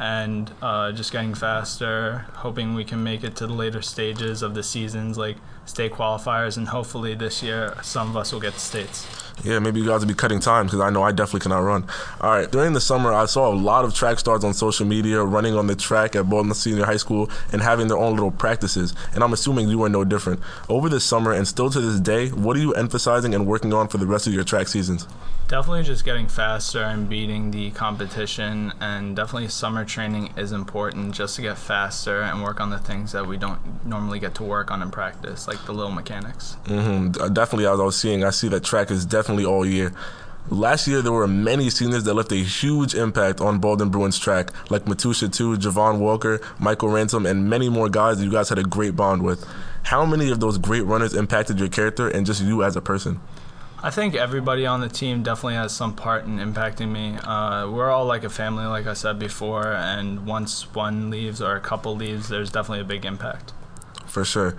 and 0.00 0.50
uh, 0.62 0.90
just 0.92 1.12
getting 1.12 1.34
faster, 1.34 2.24
hoping 2.32 2.72
we 2.74 2.84
can 2.84 3.04
make 3.04 3.22
it 3.22 3.36
to 3.36 3.46
the 3.46 3.52
later 3.52 3.82
stages 3.82 4.42
of 4.42 4.54
the 4.54 4.62
seasons, 4.62 5.18
like 5.18 5.36
state 5.66 5.92
qualifiers, 5.92 6.56
and 6.56 6.68
hopefully 6.68 7.14
this 7.14 7.42
year 7.42 7.76
some 7.82 8.08
of 8.08 8.16
us 8.16 8.32
will 8.32 8.40
get 8.40 8.54
to 8.54 8.58
states. 8.58 9.06
Yeah, 9.44 9.58
maybe 9.58 9.78
you 9.78 9.86
guys 9.86 10.00
will 10.00 10.08
be 10.08 10.14
cutting 10.14 10.40
time 10.40 10.66
because 10.66 10.80
I 10.80 10.88
know 10.88 11.02
I 11.02 11.12
definitely 11.12 11.40
cannot 11.40 11.60
run. 11.60 11.86
All 12.22 12.30
right, 12.30 12.50
during 12.50 12.72
the 12.72 12.80
summer, 12.80 13.12
I 13.12 13.26
saw 13.26 13.52
a 13.52 13.54
lot 13.54 13.84
of 13.84 13.94
track 13.94 14.18
stars 14.18 14.42
on 14.42 14.54
social 14.54 14.86
media 14.86 15.22
running 15.22 15.54
on 15.54 15.66
the 15.66 15.76
track 15.76 16.16
at 16.16 16.28
Baldwin 16.30 16.54
Senior 16.54 16.86
High 16.86 16.96
School 16.96 17.30
and 17.52 17.60
having 17.60 17.88
their 17.88 17.98
own 17.98 18.14
little 18.14 18.30
practices, 18.30 18.94
and 19.14 19.22
I'm 19.22 19.34
assuming 19.34 19.68
you 19.68 19.82
are 19.84 19.90
no 19.90 20.04
different. 20.04 20.40
Over 20.70 20.88
the 20.88 21.00
summer 21.00 21.32
and 21.32 21.46
still 21.46 21.68
to 21.68 21.80
this 21.80 22.00
day, 22.00 22.28
what 22.28 22.56
are 22.56 22.60
you 22.60 22.72
emphasizing 22.72 23.34
and 23.34 23.46
working 23.46 23.74
on 23.74 23.88
for 23.88 23.98
the 23.98 24.06
rest 24.06 24.26
of 24.26 24.32
your 24.32 24.44
track 24.44 24.68
seasons? 24.68 25.06
Definitely 25.50 25.82
just 25.82 26.04
getting 26.04 26.28
faster 26.28 26.78
and 26.78 27.08
beating 27.08 27.50
the 27.50 27.72
competition, 27.72 28.72
and 28.80 29.16
definitely 29.16 29.48
summer 29.48 29.84
training 29.84 30.32
is 30.36 30.52
important 30.52 31.12
just 31.12 31.34
to 31.34 31.42
get 31.42 31.58
faster 31.58 32.22
and 32.22 32.44
work 32.44 32.60
on 32.60 32.70
the 32.70 32.78
things 32.78 33.10
that 33.10 33.26
we 33.26 33.36
don't 33.36 33.58
normally 33.84 34.20
get 34.20 34.36
to 34.36 34.44
work 34.44 34.70
on 34.70 34.80
in 34.80 34.92
practice, 34.92 35.48
like 35.48 35.66
the 35.66 35.72
little 35.72 35.90
mechanics. 35.90 36.56
Mm-hmm. 36.66 37.34
Definitely, 37.34 37.66
as 37.66 37.80
I 37.80 37.82
was 37.82 37.96
seeing, 37.96 38.22
I 38.22 38.30
see 38.30 38.46
that 38.46 38.62
track 38.62 38.92
is 38.92 39.04
definitely 39.04 39.44
all 39.44 39.66
year. 39.66 39.92
Last 40.50 40.86
year, 40.86 41.02
there 41.02 41.10
were 41.10 41.26
many 41.26 41.68
seniors 41.68 42.04
that 42.04 42.14
left 42.14 42.30
a 42.30 42.36
huge 42.36 42.94
impact 42.94 43.40
on 43.40 43.58
Baldwin 43.58 43.88
Bruins 43.88 44.20
track, 44.20 44.52
like 44.70 44.84
Matusha 44.84 45.32
too, 45.32 45.56
Javon 45.56 45.98
Walker, 45.98 46.40
Michael 46.60 46.90
Ransom, 46.90 47.26
and 47.26 47.50
many 47.50 47.68
more 47.68 47.88
guys 47.88 48.18
that 48.18 48.24
you 48.24 48.30
guys 48.30 48.50
had 48.50 48.60
a 48.60 48.62
great 48.62 48.94
bond 48.94 49.24
with. 49.24 49.44
How 49.82 50.06
many 50.06 50.30
of 50.30 50.38
those 50.38 50.58
great 50.58 50.82
runners 50.82 51.12
impacted 51.12 51.58
your 51.58 51.68
character 51.68 52.06
and 52.06 52.24
just 52.24 52.40
you 52.40 52.62
as 52.62 52.76
a 52.76 52.80
person? 52.80 53.18
I 53.82 53.90
think 53.90 54.14
everybody 54.14 54.66
on 54.66 54.82
the 54.82 54.90
team 54.90 55.22
definitely 55.22 55.54
has 55.54 55.74
some 55.74 55.94
part 55.94 56.26
in 56.26 56.36
impacting 56.36 56.90
me. 56.92 57.16
Uh, 57.16 57.70
we're 57.70 57.90
all 57.90 58.04
like 58.04 58.24
a 58.24 58.28
family, 58.28 58.66
like 58.66 58.86
I 58.86 58.92
said 58.92 59.18
before, 59.18 59.72
and 59.72 60.26
once 60.26 60.74
one 60.74 61.08
leaves 61.08 61.40
or 61.40 61.56
a 61.56 61.60
couple 61.60 61.96
leaves, 61.96 62.28
there's 62.28 62.50
definitely 62.50 62.80
a 62.80 62.84
big 62.84 63.06
impact. 63.06 63.54
For 64.06 64.22
sure. 64.22 64.54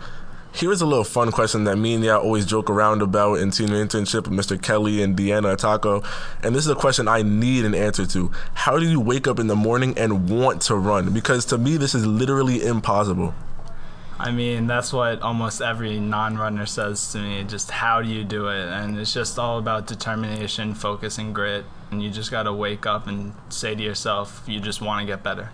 Here's 0.54 0.82
a 0.82 0.88
little 0.88 1.04
fun 1.04 1.32
question 1.32 1.66
that 1.66 1.78
me 1.78 1.94
and 1.94 2.04
Ya 2.04 2.18
always 2.18 2.46
joke 2.48 2.70
around 2.70 3.04
about 3.04 3.36
in 3.36 3.52
senior 3.52 3.86
internship 3.86 4.28
with 4.28 4.38
Mr. 4.38 4.62
Kelly 4.62 5.04
and 5.04 5.16
Deanna 5.16 5.56
Taco. 5.56 6.04
And 6.44 6.56
this 6.56 6.66
is 6.66 6.72
a 6.72 6.76
question 6.76 7.08
I 7.08 7.22
need 7.22 7.64
an 7.64 7.76
answer 7.76 8.08
to. 8.08 8.32
How 8.56 8.80
do 8.80 8.90
you 8.90 9.00
wake 9.00 9.28
up 9.28 9.40
in 9.40 9.48
the 9.48 9.56
morning 9.56 9.98
and 9.98 10.30
want 10.30 10.62
to 10.64 10.76
run? 10.76 11.14
Because 11.14 11.46
to 11.46 11.58
me, 11.58 11.78
this 11.78 11.94
is 11.94 12.06
literally 12.06 12.66
impossible. 12.66 13.34
I 14.24 14.30
mean, 14.30 14.68
that's 14.68 14.94
what 14.94 15.20
almost 15.24 15.64
every 15.64 16.00
non 16.00 16.38
runner 16.38 16.68
says 16.68 17.12
to 17.14 17.18
me. 17.18 17.44
Just 17.44 17.72
how 17.72 18.04
do 18.04 18.08
you 18.08 18.24
do 18.24 18.50
it? 18.50 18.68
And 18.68 19.00
it's 19.00 19.16
just 19.16 19.40
all 19.40 19.58
about 19.58 19.88
determination, 19.88 20.76
focus, 20.76 21.18
and 21.18 21.34
grit. 21.34 21.66
And 21.90 22.04
you 22.04 22.12
just 22.12 22.30
got 22.30 22.44
to 22.44 22.54
wake 22.54 22.86
up 22.86 23.08
and 23.08 23.34
say 23.50 23.74
to 23.74 23.82
yourself, 23.82 24.44
you 24.46 24.60
just 24.60 24.80
want 24.80 25.02
to 25.02 25.12
get 25.12 25.24
better. 25.24 25.50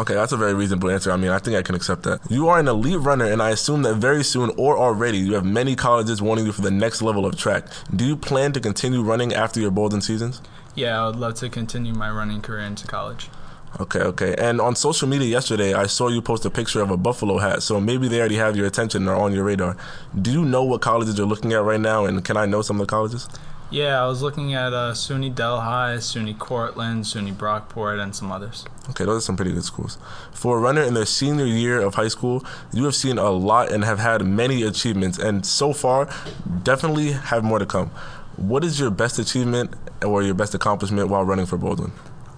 Okay, 0.00 0.14
that's 0.14 0.32
a 0.32 0.36
very 0.36 0.52
reasonable 0.52 0.90
answer. 0.90 1.12
I 1.12 1.16
mean, 1.16 1.30
I 1.30 1.38
think 1.38 1.56
I 1.56 1.62
can 1.62 1.76
accept 1.76 2.02
that. 2.02 2.20
You 2.28 2.48
are 2.48 2.58
an 2.58 2.66
elite 2.66 2.98
runner, 2.98 3.24
and 3.24 3.40
I 3.40 3.50
assume 3.50 3.82
that 3.82 3.94
very 3.94 4.24
soon 4.24 4.50
or 4.56 4.76
already 4.76 5.18
you 5.18 5.34
have 5.34 5.44
many 5.44 5.76
colleges 5.76 6.20
wanting 6.20 6.44
you 6.44 6.52
for 6.52 6.62
the 6.62 6.72
next 6.72 7.02
level 7.02 7.24
of 7.24 7.36
track. 7.38 7.66
Do 7.94 8.04
you 8.04 8.16
plan 8.16 8.52
to 8.54 8.60
continue 8.60 9.00
running 9.00 9.32
after 9.32 9.60
your 9.60 9.70
Baldwin 9.70 10.02
seasons? 10.02 10.42
Yeah, 10.74 11.00
I 11.00 11.06
would 11.06 11.16
love 11.16 11.34
to 11.34 11.48
continue 11.48 11.94
my 11.94 12.10
running 12.10 12.42
career 12.42 12.64
into 12.64 12.86
college. 12.88 13.28
Okay, 13.80 14.00
okay. 14.00 14.34
And 14.36 14.60
on 14.60 14.76
social 14.76 15.08
media 15.08 15.28
yesterday, 15.28 15.72
I 15.72 15.86
saw 15.86 16.08
you 16.08 16.20
post 16.20 16.44
a 16.44 16.50
picture 16.50 16.82
of 16.82 16.90
a 16.90 16.96
buffalo 16.96 17.38
hat, 17.38 17.62
so 17.62 17.80
maybe 17.80 18.06
they 18.06 18.20
already 18.20 18.36
have 18.36 18.54
your 18.54 18.66
attention 18.66 19.08
or 19.08 19.14
on 19.16 19.32
your 19.32 19.44
radar. 19.44 19.76
Do 20.20 20.30
you 20.30 20.44
know 20.44 20.62
what 20.62 20.82
colleges 20.82 21.16
you're 21.16 21.26
looking 21.26 21.52
at 21.54 21.62
right 21.62 21.80
now, 21.80 22.04
and 22.04 22.22
can 22.22 22.36
I 22.36 22.44
know 22.44 22.60
some 22.60 22.80
of 22.80 22.86
the 22.86 22.90
colleges? 22.90 23.28
Yeah, 23.70 24.02
I 24.02 24.06
was 24.06 24.20
looking 24.20 24.52
at 24.52 24.74
uh, 24.74 24.92
SUNY 24.92 25.34
Delhi, 25.34 25.96
SUNY 25.96 26.38
Cortland, 26.38 27.04
SUNY 27.04 27.32
Brockport, 27.32 28.02
and 28.02 28.14
some 28.14 28.30
others. 28.30 28.66
Okay, 28.90 29.06
those 29.06 29.22
are 29.22 29.24
some 29.24 29.36
pretty 29.36 29.52
good 29.52 29.64
schools. 29.64 29.96
For 30.32 30.58
a 30.58 30.60
runner 30.60 30.82
in 30.82 30.92
their 30.92 31.06
senior 31.06 31.46
year 31.46 31.80
of 31.80 31.94
high 31.94 32.08
school, 32.08 32.44
you 32.74 32.84
have 32.84 32.94
seen 32.94 33.16
a 33.16 33.30
lot 33.30 33.72
and 33.72 33.82
have 33.82 33.98
had 33.98 34.26
many 34.26 34.62
achievements, 34.62 35.16
and 35.16 35.46
so 35.46 35.72
far, 35.72 36.06
definitely 36.62 37.12
have 37.12 37.42
more 37.42 37.58
to 37.58 37.64
come. 37.64 37.88
What 38.36 38.62
is 38.62 38.78
your 38.78 38.90
best 38.90 39.18
achievement 39.18 39.72
or 40.04 40.22
your 40.22 40.34
best 40.34 40.54
accomplishment 40.54 41.08
while 41.08 41.24
running 41.24 41.46
for 41.46 41.56
Baldwin? 41.56 41.92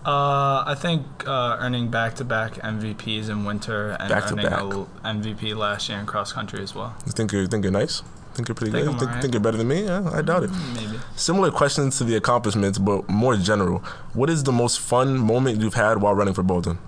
Uh, 0.05 0.63
I 0.67 0.75
think 0.79 1.07
uh, 1.27 1.57
earning 1.61 1.89
back-to-back 1.89 2.55
MVPs 2.55 3.31
in 3.31 3.45
winter 3.45 3.97
and 3.99 4.09
Back-to-back. 4.11 4.53
earning 4.61 4.87
MVP 5.03 5.57
last 5.57 5.89
year 5.89 5.99
in 5.99 6.05
cross 6.05 6.33
country 6.33 6.63
as 6.63 6.75
well. 6.75 6.95
You 7.07 7.13
think 7.13 7.33
you're, 7.33 7.47
think 7.47 7.65
you're 7.65 7.73
nice? 7.73 8.03
Think 8.35 8.49
you're 8.49 8.55
pretty 8.55 8.73
Think 8.73 8.85
good? 8.87 8.99
Think, 8.99 9.03
alright. 9.09 9.23
think 9.23 9.33
you're 9.35 9.41
better 9.41 9.57
than 9.57 9.69
me? 9.69 9.85
Yeah, 9.85 10.11
I 10.13 10.21
doubt 10.21 10.43
it. 10.43 10.51
Maybe. 10.75 10.99
Similar 11.17 11.51
questions 11.53 11.97
to 11.99 12.05
the 12.05 12.17
accomplishments, 12.17 12.79
but 12.79 13.09
more 13.09 13.37
general. 13.37 13.79
What 14.13 14.29
is 14.29 14.43
the 14.43 14.53
most 14.53 14.79
fun 14.81 15.17
moment 15.19 15.61
you've 15.63 15.75
had 15.75 16.03
while 16.03 16.15
running 16.15 16.35
for 16.35 16.43
Baldwin? 16.43 16.79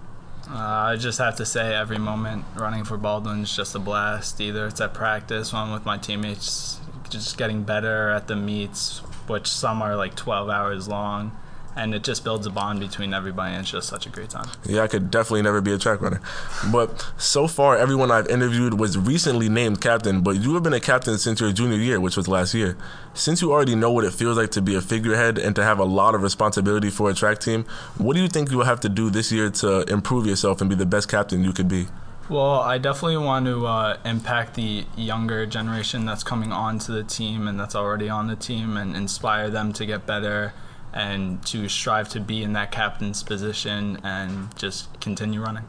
Uh, 0.51 0.55
I 0.57 0.97
just 0.97 1.19
have 1.19 1.37
to 1.37 1.47
say, 1.47 1.75
every 1.75 1.99
moment 1.99 2.45
running 2.55 2.85
for 2.85 2.97
Baldwin 2.99 3.43
is 3.45 3.55
just 3.57 3.75
a 3.75 3.79
blast. 3.79 4.41
Either 4.41 4.67
it's 4.67 4.81
at 4.81 4.93
practice, 4.93 5.53
when 5.53 5.63
I'm 5.63 5.73
with 5.73 5.87
my 5.87 5.97
teammates, 5.99 6.81
just 7.09 7.39
getting 7.39 7.63
better 7.63 8.11
at 8.11 8.27
the 8.27 8.37
meets, 8.37 8.99
which 9.27 9.47
some 9.49 9.81
are 9.83 9.97
like 9.97 10.15
12 10.17 10.49
hours 10.51 10.87
long, 10.89 11.31
and 11.77 11.95
it 11.95 12.03
just 12.03 12.25
builds 12.25 12.47
a 12.47 12.51
bond 12.51 12.81
between 12.81 13.13
everybody. 13.13 13.53
And 13.53 13.63
it's 13.63 13.71
just 13.71 13.89
such 13.89 14.07
a 14.07 14.09
great 14.09 14.31
time. 14.31 14.49
Yeah, 14.65 14.83
I 14.83 14.89
could 14.89 15.11
definitely 15.11 15.43
never 15.43 15.61
be 15.61 15.73
a 15.73 15.79
track 15.79 16.01
runner. 16.01 16.21
But 16.73 17.07
so 17.19 17.47
far, 17.47 17.77
everyone 17.77 18.11
I've 18.11 18.27
interviewed 18.29 18.81
was 18.81 18.97
recently 18.97 19.49
named 19.49 19.81
captain, 19.81 20.23
but 20.23 20.37
you 20.37 20.55
have 20.55 20.63
been 20.63 20.73
a 20.73 20.81
captain 20.81 21.19
since 21.19 21.41
your 21.41 21.53
junior 21.53 21.77
year, 21.77 22.01
which 22.01 22.17
was 22.17 22.27
last 22.27 22.55
year. 22.55 22.77
Since 23.13 23.43
you 23.43 23.53
already 23.53 23.75
know 23.75 23.93
what 23.93 24.05
it 24.05 24.13
feels 24.13 24.39
like 24.39 24.51
to 24.53 24.63
be 24.63 24.75
a 24.75 24.81
figurehead 24.81 25.39
and 25.39 25.55
to 25.57 25.63
have 25.63 25.79
a 25.79 25.85
lot 25.85 26.15
of 26.15 26.23
responsibility 26.23 26.91
for 26.91 27.11
a 27.11 27.15
track 27.15 27.41
team, 27.41 27.65
what 27.99 28.17
do 28.17 28.23
you 28.23 28.29
think 28.29 28.51
you 28.51 28.57
will 28.57 28.65
have 28.65 28.81
to 28.81 28.89
do 28.89 29.11
this 29.11 29.31
year 29.31 29.51
to 29.51 29.83
improve 29.83 30.27
yourself 30.27 30.61
and 30.61 30.71
be 30.71 30.77
the 30.77 30.87
best 30.87 31.09
captain 31.09 31.45
you 31.45 31.53
could 31.53 31.69
be? 31.69 31.87
Well, 32.29 32.61
I 32.61 32.79
definitely 32.79 33.19
want 33.19 33.47
to 33.47 33.67
uh, 33.67 33.99
impact 34.05 34.55
the 34.55 34.85
younger 34.97 35.47
generation 35.47 36.07
that's 36.07 36.25
coming 36.25 36.51
onto 36.51 36.93
the 36.93 37.05
team 37.05 37.47
and 37.47 37.61
that's 37.61 37.77
already 37.77 38.09
on 38.09 38.27
the 38.27 38.35
team 38.35 38.77
and 38.77 38.97
inspire 38.97 39.49
them 39.49 39.73
to 39.75 39.87
get 39.87 40.07
better 40.07 40.53
and 40.97 41.45
to 41.45 41.69
strive 41.69 42.09
to 42.09 42.21
be 42.21 42.43
in 42.43 42.55
that 42.55 42.73
captain's 42.73 43.23
position 43.23 44.01
and 44.03 44.57
just 44.57 44.99
continue 44.99 45.43
running. 45.43 45.65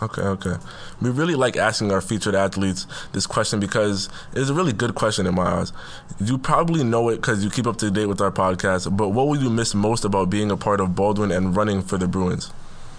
Okay, 0.00 0.22
okay. 0.22 0.54
We 1.00 1.10
really 1.10 1.34
like 1.34 1.56
asking 1.56 1.92
our 1.92 2.00
featured 2.00 2.34
athletes 2.34 2.86
this 3.12 3.26
question 3.26 3.60
because 3.60 4.08
it's 4.32 4.48
a 4.48 4.54
really 4.54 4.72
good 4.72 4.94
question 4.94 5.26
in 5.26 5.34
my 5.34 5.44
eyes. 5.44 5.72
You 6.18 6.38
probably 6.38 6.82
know 6.82 7.10
it 7.10 7.16
because 7.16 7.44
you 7.44 7.50
keep 7.50 7.66
up 7.66 7.76
to 7.76 7.90
date 7.90 8.06
with 8.06 8.20
our 8.20 8.32
podcast, 8.32 8.96
but 8.96 9.10
what 9.10 9.28
will 9.28 9.40
you 9.40 9.50
miss 9.50 9.74
most 9.74 10.04
about 10.04 10.30
being 10.30 10.50
a 10.50 10.56
part 10.56 10.80
of 10.80 10.96
Baldwin 10.96 11.30
and 11.30 11.54
running 11.54 11.82
for 11.82 11.98
the 11.98 12.08
Bruins? 12.08 12.50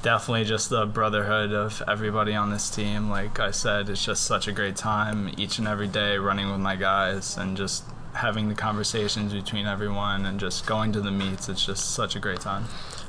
Definitely 0.03 0.45
just 0.45 0.69
the 0.69 0.85
brotherhood 0.85 1.53
of 1.53 1.81
everybody 1.87 2.35
on 2.35 2.51
this 2.51 2.69
team. 2.69 3.09
Like 3.09 3.39
I 3.39 3.51
said, 3.51 3.89
it's 3.89 4.05
just 4.05 4.25
such 4.25 4.47
a 4.47 4.51
great 4.51 4.75
time 4.75 5.33
each 5.37 5.57
and 5.57 5.67
every 5.67 5.87
day 5.87 6.17
running 6.17 6.51
with 6.51 6.59
my 6.59 6.75
guys 6.75 7.35
and 7.35 7.57
just 7.57 7.83
having 8.13 8.49
the 8.49 8.55
conversations 8.55 9.33
between 9.33 9.65
everyone 9.65 10.25
and 10.25 10.39
just 10.39 10.65
going 10.65 10.91
to 10.93 11.01
the 11.01 11.11
meets. 11.11 11.49
It's 11.49 11.65
just 11.65 11.91
such 11.91 12.15
a 12.15 12.19
great 12.19 12.39
time. 12.39 12.65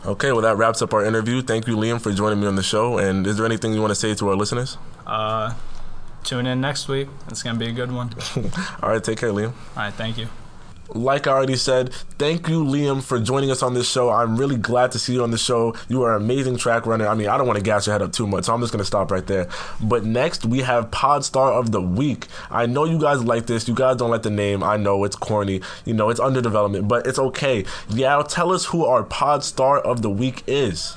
Okay, 0.06 0.32
well, 0.32 0.42
that 0.42 0.56
wraps 0.56 0.82
up 0.82 0.92
our 0.92 1.04
interview. 1.04 1.42
Thank 1.42 1.66
you, 1.66 1.76
Liam, 1.76 2.00
for 2.00 2.12
joining 2.12 2.40
me 2.40 2.46
on 2.46 2.56
the 2.56 2.62
show. 2.62 2.98
And 2.98 3.26
is 3.26 3.36
there 3.36 3.46
anything 3.46 3.72
you 3.72 3.80
want 3.80 3.90
to 3.90 3.94
say 3.94 4.14
to 4.14 4.28
our 4.28 4.36
listeners? 4.36 4.76
Uh, 5.06 5.54
tune 6.24 6.46
in 6.46 6.60
next 6.60 6.88
week. 6.88 7.08
It's 7.28 7.42
going 7.42 7.58
to 7.58 7.64
be 7.64 7.70
a 7.70 7.74
good 7.74 7.92
one. 7.92 8.10
All 8.82 8.90
right, 8.90 9.02
take 9.02 9.18
care, 9.18 9.30
Liam. 9.30 9.52
All 9.52 9.52
right, 9.76 9.94
thank 9.94 10.18
you. 10.18 10.28
Like 10.90 11.26
I 11.26 11.32
already 11.32 11.56
said, 11.56 11.92
thank 12.18 12.48
you, 12.48 12.62
Liam, 12.62 13.02
for 13.02 13.18
joining 13.18 13.50
us 13.50 13.62
on 13.62 13.74
this 13.74 13.88
show. 13.90 14.10
I'm 14.10 14.36
really 14.36 14.56
glad 14.56 14.92
to 14.92 14.98
see 14.98 15.14
you 15.14 15.22
on 15.22 15.30
the 15.30 15.38
show. 15.38 15.74
You 15.88 16.02
are 16.02 16.14
an 16.14 16.22
amazing 16.22 16.56
track 16.58 16.86
runner. 16.86 17.06
I 17.08 17.14
mean, 17.14 17.28
I 17.28 17.38
don't 17.38 17.46
want 17.46 17.58
to 17.58 17.64
gas 17.64 17.86
your 17.86 17.94
head 17.94 18.02
up 18.02 18.12
too 18.12 18.26
much, 18.26 18.44
so 18.44 18.54
I'm 18.54 18.60
just 18.60 18.72
going 18.72 18.80
to 18.80 18.86
stop 18.86 19.10
right 19.10 19.26
there. 19.26 19.48
But 19.80 20.04
next, 20.04 20.44
we 20.44 20.60
have 20.60 20.90
Pod 20.90 21.24
Star 21.24 21.52
of 21.52 21.72
the 21.72 21.80
Week. 21.80 22.26
I 22.50 22.66
know 22.66 22.84
you 22.84 23.00
guys 23.00 23.24
like 23.24 23.46
this. 23.46 23.66
You 23.66 23.74
guys 23.74 23.96
don't 23.96 24.10
like 24.10 24.22
the 24.22 24.30
name. 24.30 24.62
I 24.62 24.76
know 24.76 25.04
it's 25.04 25.16
corny. 25.16 25.62
You 25.84 25.94
know, 25.94 26.10
it's 26.10 26.20
under 26.20 26.40
development, 26.42 26.86
but 26.86 27.06
it's 27.06 27.18
okay. 27.18 27.64
Yeah, 27.88 28.22
tell 28.28 28.52
us 28.52 28.66
who 28.66 28.84
our 28.84 29.02
Pod 29.02 29.42
Star 29.42 29.78
of 29.78 30.02
the 30.02 30.10
Week 30.10 30.42
is. 30.46 30.96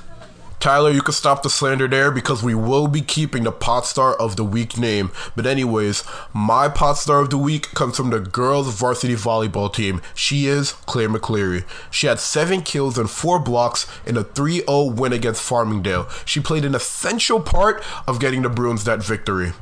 Tyler, 0.67 0.91
you 0.91 1.01
can 1.01 1.13
stop 1.13 1.43
the 1.43 1.49
slander 1.49 1.87
there 1.87 2.11
because 2.11 2.43
we 2.43 2.53
will 2.53 2.89
be 2.89 2.99
keeping 2.99 3.45
the 3.45 3.53
pod 3.53 3.85
star 3.85 4.13
of 4.15 4.35
the 4.35 4.43
week 4.43 4.77
name. 4.77 5.11
But 5.33 5.45
anyways, 5.45 6.03
my 6.33 6.67
pod 6.67 6.97
star 6.97 7.21
of 7.21 7.29
the 7.29 7.37
week 7.37 7.73
comes 7.73 7.95
from 7.95 8.09
the 8.09 8.19
girls 8.19 8.77
varsity 8.77 9.15
volleyball 9.15 9.73
team. 9.73 10.01
She 10.13 10.45
is 10.47 10.73
Claire 10.73 11.07
McCleary. 11.07 11.63
She 11.89 12.07
had 12.07 12.19
seven 12.19 12.63
kills 12.63 12.97
and 12.97 13.09
four 13.09 13.39
blocks 13.39 13.87
in 14.05 14.17
a 14.17 14.25
3-0 14.25 14.93
win 14.93 15.13
against 15.13 15.49
Farmingdale. 15.49 16.09
She 16.27 16.41
played 16.41 16.65
an 16.65 16.75
essential 16.75 17.39
part 17.39 17.81
of 18.05 18.19
getting 18.19 18.41
the 18.41 18.49
Bruins 18.49 18.83
that 18.83 19.01
victory. 19.01 19.53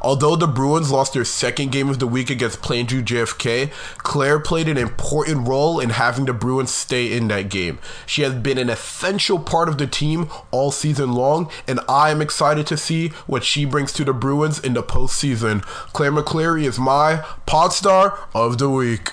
Although 0.00 0.36
the 0.36 0.46
Bruins 0.46 0.90
lost 0.90 1.12
their 1.12 1.24
second 1.24 1.72
game 1.72 1.88
of 1.88 1.98
the 1.98 2.06
week 2.06 2.30
against 2.30 2.62
Plainview 2.62 3.04
JFK, 3.04 3.70
Claire 3.98 4.38
played 4.38 4.68
an 4.68 4.76
important 4.76 5.48
role 5.48 5.80
in 5.80 5.90
having 5.90 6.24
the 6.26 6.32
Bruins 6.32 6.72
stay 6.72 7.12
in 7.12 7.28
that 7.28 7.48
game. 7.48 7.78
She 8.06 8.22
has 8.22 8.34
been 8.34 8.58
an 8.58 8.70
essential 8.70 9.38
part 9.38 9.68
of 9.68 9.78
the 9.78 9.86
team 9.86 10.28
all 10.50 10.70
season 10.70 11.12
long, 11.12 11.50
and 11.66 11.80
I 11.88 12.10
am 12.10 12.22
excited 12.22 12.66
to 12.68 12.76
see 12.76 13.08
what 13.26 13.44
she 13.44 13.64
brings 13.64 13.92
to 13.94 14.04
the 14.04 14.12
Bruins 14.12 14.60
in 14.60 14.74
the 14.74 14.82
postseason. 14.82 15.62
Claire 15.92 16.12
McCleary 16.12 16.64
is 16.64 16.78
my 16.78 17.24
pod 17.46 17.72
star 17.72 18.28
of 18.34 18.58
the 18.58 18.70
week. 18.70 19.12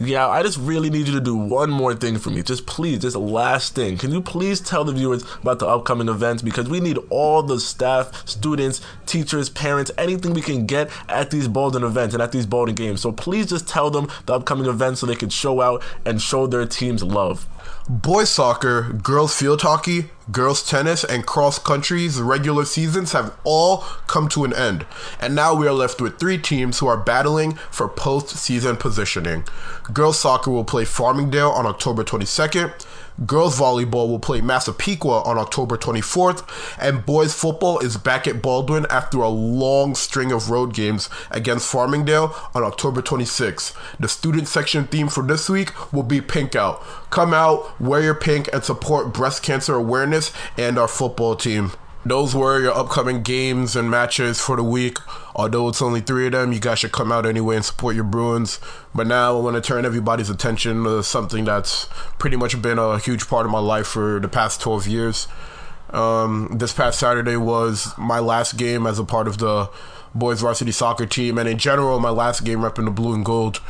Yeah, 0.00 0.26
I 0.26 0.42
just 0.42 0.58
really 0.58 0.88
need 0.88 1.06
you 1.06 1.12
to 1.12 1.20
do 1.20 1.36
one 1.36 1.70
more 1.70 1.94
thing 1.94 2.18
for 2.18 2.30
me. 2.30 2.42
Just 2.42 2.66
please, 2.66 3.00
just 3.00 3.14
last 3.14 3.74
thing. 3.74 3.98
Can 3.98 4.10
you 4.10 4.22
please 4.22 4.60
tell 4.60 4.84
the 4.84 4.92
viewers 4.92 5.22
about 5.42 5.58
the 5.58 5.66
upcoming 5.66 6.08
events? 6.08 6.42
Because 6.42 6.68
we 6.68 6.80
need 6.80 6.98
all 7.10 7.42
the 7.42 7.60
staff, 7.60 8.26
students, 8.26 8.80
teachers, 9.04 9.50
parents, 9.50 9.90
anything 9.98 10.32
we 10.32 10.40
can 10.40 10.64
get 10.66 10.90
at 11.08 11.30
these 11.30 11.46
Baldwin 11.46 11.84
events 11.84 12.14
and 12.14 12.22
at 12.22 12.32
these 12.32 12.46
Baldwin 12.46 12.74
games. 12.74 13.02
So 13.02 13.12
please 13.12 13.46
just 13.46 13.68
tell 13.68 13.90
them 13.90 14.08
the 14.26 14.34
upcoming 14.34 14.66
events 14.66 15.00
so 15.00 15.06
they 15.06 15.14
can 15.14 15.28
show 15.28 15.60
out 15.60 15.82
and 16.06 16.22
show 16.22 16.46
their 16.46 16.64
teams 16.64 17.02
love. 17.02 17.46
Boys 17.88 18.30
soccer, 18.30 18.92
girls 18.92 19.34
field 19.34 19.62
hockey, 19.62 20.10
girls 20.30 20.62
tennis, 20.66 21.04
and 21.04 21.26
cross 21.26 21.58
country's 21.58 22.20
regular 22.20 22.64
seasons 22.64 23.12
have 23.12 23.36
all 23.44 23.78
come 24.06 24.28
to 24.28 24.44
an 24.44 24.54
end. 24.54 24.86
And 25.20 25.34
now 25.34 25.54
we 25.54 25.66
are 25.66 25.72
left 25.72 26.00
with 26.00 26.18
three 26.18 26.38
teams 26.38 26.78
who 26.78 26.86
are 26.86 26.96
battling 26.96 27.54
for 27.70 27.88
postseason 27.88 28.78
positioning. 28.78 29.44
Girls 29.92 30.18
soccer 30.18 30.50
will 30.50 30.64
play 30.64 30.84
Farmingdale 30.84 31.52
on 31.52 31.66
October 31.66 32.04
22nd. 32.04 32.86
Girls 33.26 33.58
volleyball 33.58 34.08
will 34.08 34.18
play 34.18 34.40
Massapequa 34.40 35.22
on 35.22 35.38
October 35.38 35.76
24th, 35.76 36.42
and 36.80 37.04
boys 37.04 37.34
football 37.34 37.78
is 37.78 37.96
back 37.96 38.26
at 38.26 38.40
Baldwin 38.42 38.86
after 38.88 39.18
a 39.18 39.28
long 39.28 39.94
string 39.94 40.32
of 40.32 40.50
road 40.50 40.74
games 40.74 41.10
against 41.30 41.70
Farmingdale 41.70 42.34
on 42.54 42.62
October 42.62 43.02
26th. 43.02 43.74
The 44.00 44.08
student 44.08 44.48
section 44.48 44.86
theme 44.86 45.08
for 45.08 45.22
this 45.22 45.48
week 45.48 45.92
will 45.92 46.02
be 46.02 46.20
Pink 46.20 46.56
Out. 46.56 46.82
Come 47.10 47.34
out, 47.34 47.80
wear 47.80 48.02
your 48.02 48.14
pink, 48.14 48.48
and 48.52 48.64
support 48.64 49.12
breast 49.12 49.42
cancer 49.42 49.74
awareness 49.74 50.32
and 50.56 50.78
our 50.78 50.88
football 50.88 51.36
team. 51.36 51.72
Those 52.04 52.34
were 52.34 52.60
your 52.60 52.74
upcoming 52.74 53.22
games 53.22 53.76
and 53.76 53.88
matches 53.88 54.40
for 54.40 54.56
the 54.56 54.64
week. 54.64 54.98
Although 55.36 55.68
it's 55.68 55.80
only 55.80 56.00
three 56.00 56.26
of 56.26 56.32
them, 56.32 56.52
you 56.52 56.58
guys 56.58 56.80
should 56.80 56.90
come 56.90 57.12
out 57.12 57.24
anyway 57.24 57.54
and 57.56 57.64
support 57.64 57.94
your 57.94 58.04
Bruins. 58.04 58.58
But 58.92 59.06
now 59.06 59.36
I 59.36 59.40
want 59.40 59.54
to 59.54 59.60
turn 59.60 59.84
everybody's 59.84 60.28
attention 60.28 60.82
to 60.82 61.04
something 61.04 61.44
that's 61.44 61.86
pretty 62.18 62.36
much 62.36 62.60
been 62.60 62.78
a 62.78 62.98
huge 62.98 63.28
part 63.28 63.46
of 63.46 63.52
my 63.52 63.60
life 63.60 63.86
for 63.86 64.18
the 64.18 64.28
past 64.28 64.60
12 64.60 64.88
years. 64.88 65.28
Um, 65.90 66.48
this 66.56 66.72
past 66.72 66.98
Saturday 66.98 67.36
was 67.36 67.96
my 67.96 68.18
last 68.18 68.56
game 68.56 68.84
as 68.86 68.98
a 68.98 69.04
part 69.04 69.28
of 69.28 69.38
the 69.38 69.70
boys 70.14 70.40
varsity 70.40 70.72
soccer 70.72 71.06
team, 71.06 71.38
and 71.38 71.48
in 71.48 71.58
general, 71.58 72.00
my 72.00 72.10
last 72.10 72.44
game 72.44 72.60
repping 72.60 72.86
the 72.86 72.90
blue 72.90 73.14
and 73.14 73.24
gold. 73.24 73.60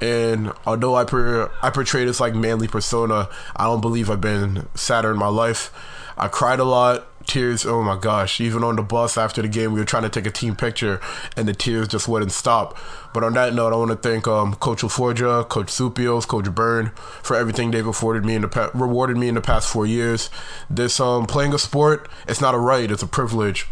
And 0.00 0.52
although 0.66 0.94
I 0.94 1.04
per- 1.04 1.50
I 1.62 1.70
portray 1.70 2.04
this 2.04 2.20
like 2.20 2.34
manly 2.34 2.68
persona, 2.68 3.28
I 3.54 3.64
don't 3.64 3.80
believe 3.80 4.10
I've 4.10 4.20
been 4.20 4.68
sadder 4.74 5.10
in 5.10 5.18
my 5.18 5.28
life. 5.28 5.72
I 6.16 6.28
cried 6.28 6.58
a 6.60 6.64
lot, 6.64 7.06
tears. 7.26 7.64
Oh 7.64 7.82
my 7.82 7.98
gosh! 7.98 8.40
Even 8.40 8.64
on 8.64 8.76
the 8.76 8.82
bus 8.82 9.16
after 9.16 9.42
the 9.42 9.48
game, 9.48 9.72
we 9.72 9.80
were 9.80 9.86
trying 9.86 10.02
to 10.04 10.08
take 10.08 10.26
a 10.26 10.30
team 10.30 10.56
picture, 10.56 11.00
and 11.36 11.48
the 11.48 11.54
tears 11.54 11.88
just 11.88 12.08
wouldn't 12.08 12.32
stop. 12.32 12.76
But 13.12 13.24
on 13.24 13.34
that 13.34 13.54
note, 13.54 13.72
I 13.72 13.76
want 13.76 13.90
to 13.90 13.96
thank 13.96 14.26
um, 14.26 14.54
Coach 14.54 14.82
Laforgia, 14.82 15.48
Coach 15.48 15.68
Supios, 15.68 16.26
Coach 16.26 16.50
Byrne 16.54 16.92
for 17.22 17.36
everything 17.36 17.70
they've 17.70 17.86
afforded 17.86 18.24
me 18.24 18.34
in 18.34 18.42
the 18.42 18.48
pa- 18.48 18.70
rewarded 18.74 19.16
me 19.16 19.28
in 19.28 19.34
the 19.34 19.40
past 19.40 19.68
four 19.70 19.86
years. 19.86 20.30
This 20.68 21.00
um, 21.00 21.26
playing 21.26 21.54
a 21.54 21.58
sport, 21.58 22.08
it's 22.26 22.40
not 22.40 22.54
a 22.54 22.58
right; 22.58 22.90
it's 22.90 23.02
a 23.02 23.06
privilege, 23.06 23.66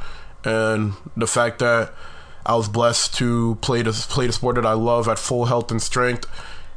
and 0.44 0.94
the 1.16 1.26
fact 1.26 1.58
that 1.60 1.92
I 2.46 2.56
was 2.56 2.68
blessed 2.68 3.14
to 3.14 3.58
play 3.60 3.82
the 3.82 3.92
play 3.92 4.26
the 4.26 4.32
sport 4.32 4.56
that 4.56 4.66
I 4.66 4.72
love 4.72 5.08
at 5.08 5.18
full 5.18 5.46
health 5.46 5.70
and 5.70 5.80
strength, 5.80 6.26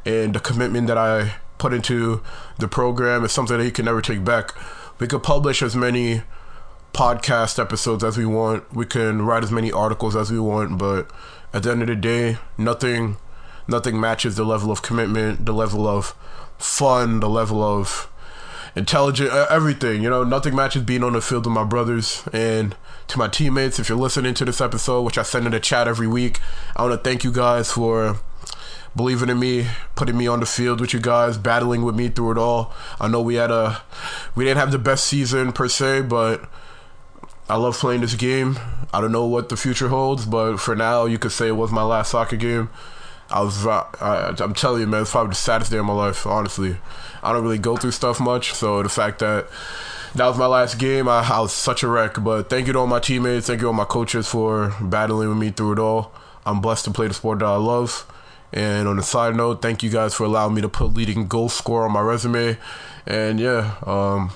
and 0.04 0.34
the 0.34 0.40
commitment 0.40 0.86
that 0.88 0.98
I 0.98 1.34
put 1.58 1.72
into 1.72 2.22
the 2.58 2.68
program 2.68 3.24
is 3.24 3.32
something 3.32 3.58
that 3.58 3.64
you 3.64 3.72
can 3.72 3.86
never 3.86 4.02
take 4.02 4.24
back. 4.24 4.52
We 4.98 5.06
could 5.06 5.22
publish 5.22 5.62
as 5.62 5.74
many 5.74 6.22
podcast 6.94 7.58
episodes 7.58 8.02
as 8.04 8.16
we 8.16 8.24
want. 8.24 8.72
We 8.72 8.86
can 8.86 9.22
write 9.22 9.42
as 9.42 9.50
many 9.50 9.70
articles 9.70 10.14
as 10.16 10.30
we 10.30 10.38
want, 10.38 10.78
but 10.78 11.10
at 11.52 11.64
the 11.64 11.72
end 11.72 11.82
of 11.82 11.88
the 11.88 11.96
day, 11.96 12.38
nothing 12.56 13.16
nothing 13.66 13.98
matches 14.00 14.36
the 14.36 14.44
level 14.44 14.70
of 14.70 14.82
commitment, 14.82 15.44
the 15.44 15.52
level 15.52 15.86
of 15.86 16.14
fun, 16.58 17.20
the 17.20 17.28
level 17.28 17.62
of 17.62 18.10
intelligent, 18.76 19.30
everything. 19.32 20.02
You 20.02 20.10
know, 20.10 20.22
nothing 20.22 20.54
matches 20.54 20.82
being 20.82 21.02
on 21.02 21.14
the 21.14 21.20
field 21.20 21.46
with 21.46 21.54
my 21.54 21.64
brothers 21.64 22.26
and 22.32 22.76
to 23.08 23.18
my 23.18 23.28
teammates. 23.28 23.78
If 23.78 23.88
you're 23.88 23.98
listening 23.98 24.34
to 24.34 24.44
this 24.44 24.60
episode, 24.60 25.02
which 25.02 25.18
I 25.18 25.22
send 25.22 25.46
in 25.46 25.52
the 25.52 25.60
chat 25.60 25.88
every 25.88 26.06
week, 26.06 26.40
I 26.76 26.82
want 26.82 26.92
to 26.94 27.08
thank 27.08 27.24
you 27.24 27.32
guys 27.32 27.72
for 27.72 28.20
believing 28.94 29.28
in 29.28 29.40
me, 29.40 29.66
putting 29.96 30.16
me 30.16 30.28
on 30.28 30.38
the 30.38 30.46
field 30.46 30.80
with 30.80 30.94
you 30.94 31.00
guys, 31.00 31.38
battling 31.38 31.84
with 31.84 31.96
me 31.96 32.08
through 32.08 32.32
it 32.32 32.38
all. 32.38 32.72
I 33.00 33.08
know 33.08 33.20
we 33.20 33.34
had 33.34 33.50
a, 33.50 33.82
we 34.36 34.44
didn't 34.44 34.58
have 34.58 34.70
the 34.70 34.78
best 34.78 35.06
season 35.06 35.52
per 35.52 35.68
se, 35.68 36.02
but 36.02 36.48
I 37.48 37.56
love 37.56 37.76
playing 37.76 38.00
this 38.00 38.14
game. 38.14 38.58
I 38.92 39.00
don't 39.00 39.12
know 39.12 39.26
what 39.26 39.48
the 39.48 39.56
future 39.56 39.88
holds, 39.88 40.24
but 40.24 40.56
for 40.56 40.74
now, 40.74 41.04
you 41.04 41.18
could 41.18 41.32
say 41.32 41.48
it 41.48 41.52
was 41.52 41.70
my 41.70 41.82
last 41.82 42.12
soccer 42.12 42.36
game. 42.36 42.70
I 43.30 43.40
was, 43.42 43.66
I, 43.66 44.34
I'm 44.38 44.54
telling 44.54 44.80
you, 44.80 44.86
man, 44.86 45.02
it's 45.02 45.10
probably 45.10 45.30
the 45.30 45.36
saddest 45.36 45.70
day 45.70 45.78
of 45.78 45.84
my 45.84 45.92
life, 45.92 46.26
honestly. 46.26 46.76
I 47.22 47.32
don't 47.32 47.42
really 47.42 47.58
go 47.58 47.76
through 47.76 47.90
stuff 47.90 48.20
much, 48.20 48.52
so 48.52 48.82
the 48.82 48.88
fact 48.88 49.18
that 49.18 49.48
that 50.14 50.26
was 50.26 50.38
my 50.38 50.46
last 50.46 50.78
game, 50.78 51.08
I, 51.08 51.28
I 51.28 51.40
was 51.40 51.52
such 51.52 51.82
a 51.82 51.88
wreck. 51.88 52.22
But 52.22 52.48
thank 52.48 52.66
you 52.66 52.72
to 52.72 52.78
all 52.78 52.86
my 52.86 53.00
teammates, 53.00 53.46
thank 53.46 53.58
you 53.58 53.64
to 53.64 53.66
all 53.68 53.72
my 53.72 53.84
coaches 53.84 54.28
for 54.28 54.74
battling 54.80 55.28
with 55.28 55.38
me 55.38 55.50
through 55.50 55.72
it 55.72 55.78
all. 55.78 56.12
I'm 56.46 56.60
blessed 56.60 56.84
to 56.84 56.90
play 56.92 57.08
the 57.08 57.14
sport 57.14 57.40
that 57.40 57.46
I 57.46 57.56
love. 57.56 58.06
And 58.52 58.86
on 58.86 58.98
a 58.98 59.02
side 59.02 59.34
note, 59.34 59.60
thank 59.60 59.82
you 59.82 59.90
guys 59.90 60.14
for 60.14 60.24
allowing 60.24 60.54
me 60.54 60.62
to 60.62 60.68
put 60.68 60.94
leading 60.94 61.26
goal 61.26 61.48
scorer 61.48 61.86
on 61.86 61.92
my 61.92 62.00
resume. 62.00 62.56
And 63.06 63.40
yeah, 63.40 63.74
um, 63.84 64.30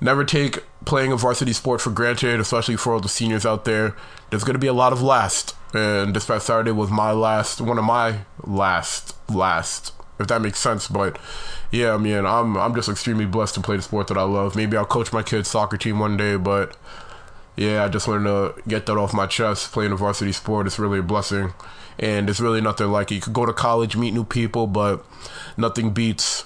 never 0.00 0.24
take 0.24 0.64
playing 0.84 1.12
a 1.12 1.16
varsity 1.16 1.52
sport 1.52 1.80
for 1.80 1.90
granted, 1.90 2.40
especially 2.40 2.76
for 2.76 2.92
all 2.92 3.00
the 3.00 3.08
seniors 3.08 3.46
out 3.46 3.64
there. 3.64 3.96
There's 4.30 4.44
going 4.44 4.54
to 4.54 4.60
be 4.60 4.66
a 4.66 4.72
lot 4.72 4.92
of 4.92 5.02
last. 5.02 5.54
And 5.74 6.14
this 6.14 6.26
past 6.26 6.46
Saturday 6.46 6.72
was 6.72 6.90
my 6.90 7.12
last, 7.12 7.60
one 7.60 7.78
of 7.78 7.84
my 7.84 8.20
last, 8.42 9.16
last, 9.30 9.92
if 10.18 10.26
that 10.26 10.42
makes 10.42 10.58
sense. 10.58 10.88
But 10.88 11.18
yeah, 11.70 11.94
I 11.94 11.96
mean, 11.96 12.26
I'm 12.26 12.56
I'm 12.56 12.74
just 12.74 12.88
extremely 12.88 13.24
blessed 13.24 13.54
to 13.54 13.60
play 13.60 13.76
the 13.76 13.82
sport 13.82 14.08
that 14.08 14.18
I 14.18 14.22
love. 14.22 14.54
Maybe 14.54 14.76
I'll 14.76 14.84
coach 14.84 15.12
my 15.12 15.22
kids' 15.22 15.48
soccer 15.48 15.78
team 15.78 15.98
one 15.98 16.18
day, 16.18 16.36
but 16.36 16.76
yeah, 17.56 17.84
I 17.84 17.88
just 17.88 18.06
wanted 18.06 18.24
to 18.24 18.62
get 18.68 18.86
that 18.86 18.98
off 18.98 19.14
my 19.14 19.26
chest. 19.26 19.72
Playing 19.72 19.92
a 19.92 19.96
varsity 19.96 20.32
sport 20.32 20.66
is 20.66 20.78
really 20.78 20.98
a 20.98 21.02
blessing, 21.02 21.54
and 21.98 22.28
it's 22.28 22.40
really 22.40 22.60
nothing 22.60 22.88
like 22.88 23.10
it. 23.10 23.16
You 23.16 23.20
could 23.22 23.32
go 23.32 23.46
to 23.46 23.52
college, 23.54 23.96
meet 23.96 24.12
new 24.12 24.24
people, 24.24 24.66
but 24.66 25.04
nothing 25.56 25.90
beats 25.90 26.44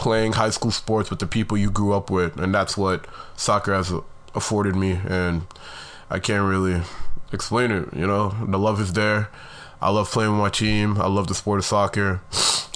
playing 0.00 0.32
high 0.32 0.48
school 0.48 0.70
sports 0.70 1.10
with 1.10 1.18
the 1.18 1.26
people 1.26 1.58
you 1.58 1.70
grew 1.70 1.92
up 1.92 2.08
with, 2.10 2.40
and 2.40 2.54
that's 2.54 2.74
what 2.74 3.06
soccer 3.36 3.74
has 3.74 3.92
afforded 4.34 4.74
me. 4.74 4.98
And 5.06 5.42
I 6.08 6.18
can't 6.18 6.48
really 6.48 6.80
explain 7.32 7.70
it. 7.70 7.92
You 7.94 8.06
know, 8.06 8.30
the 8.48 8.58
love 8.58 8.80
is 8.80 8.94
there. 8.94 9.28
I 9.82 9.90
love 9.90 10.10
playing 10.10 10.32
with 10.32 10.40
my 10.40 10.48
team. 10.48 10.98
I 10.98 11.06
love 11.06 11.26
the 11.26 11.34
sport 11.34 11.58
of 11.58 11.66
soccer, 11.66 12.22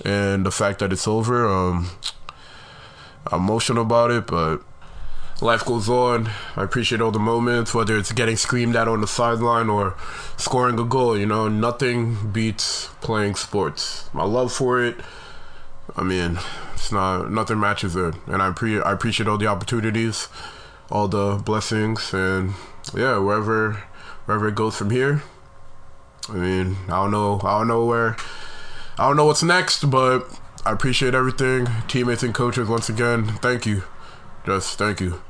and 0.05 0.45
the 0.45 0.51
fact 0.51 0.81
that 0.81 0.93
it's 0.93 1.09
over. 1.09 1.49
Um, 1.49 1.89
I'm 3.33 3.41
emotional 3.41 3.83
about 3.83 4.11
it, 4.11 4.27
but 4.27 4.59
life 5.41 5.65
goes 5.65 5.89
on. 5.89 6.29
I 6.57 6.63
appreciate 6.63 7.01
all 7.01 7.11
the 7.11 7.19
moments, 7.19 7.73
whether 7.73 7.97
it's 7.97 8.13
getting 8.13 8.37
screamed 8.37 8.77
at 8.77 8.87
on 8.87 9.01
the 9.01 9.07
sideline 9.07 9.71
or 9.71 9.97
scoring 10.37 10.79
a 10.79 10.85
goal. 10.85 11.17
You 11.17 11.25
know, 11.25 11.49
nothing 11.49 12.33
beats 12.33 12.91
playing 13.01 13.37
sports. 13.37 14.11
My 14.13 14.25
love 14.25 14.53
for 14.53 14.85
it. 14.85 14.97
I 15.97 16.03
mean, 16.03 16.39
it's 16.75 16.93
not 16.93 17.31
nothing 17.31 17.61
matches 17.61 17.97
it, 17.97 18.15
and 18.27 18.43
I 18.43 18.53
pre 18.53 18.81
I 18.81 18.93
appreciate 18.93 19.29
all 19.29 19.39
the 19.39 19.47
opportunities, 19.47 20.29
all 20.91 21.09
the 21.09 21.41
blessings, 21.45 22.13
and 22.13 22.55
yeah, 22.95 23.19
wherever 23.19 23.83
wherever 24.27 24.49
it 24.49 24.55
goes 24.55 24.77
from 24.77 24.91
here. 24.91 25.23
I 26.29 26.35
mean, 26.35 26.77
I 26.87 27.03
don't 27.03 27.11
know. 27.11 27.41
I 27.43 27.59
don't 27.59 27.69
know 27.69 27.85
where. 27.85 28.17
I 28.99 29.09
don't 29.09 29.17
know 29.17 29.27
what's 29.27 29.43
next, 29.43 29.91
but 29.91 30.41
I 30.65 30.73
appreciate 30.73 31.15
everything. 31.15 31.67
Teammates 31.89 32.23
and 32.23 32.35
coaches, 32.35 32.69
once 32.69 32.89
again, 32.89 33.27
thank 33.27 33.67
you. 33.67 33.83
Just 34.47 34.79
thank 34.79 35.01
you. 35.01 35.21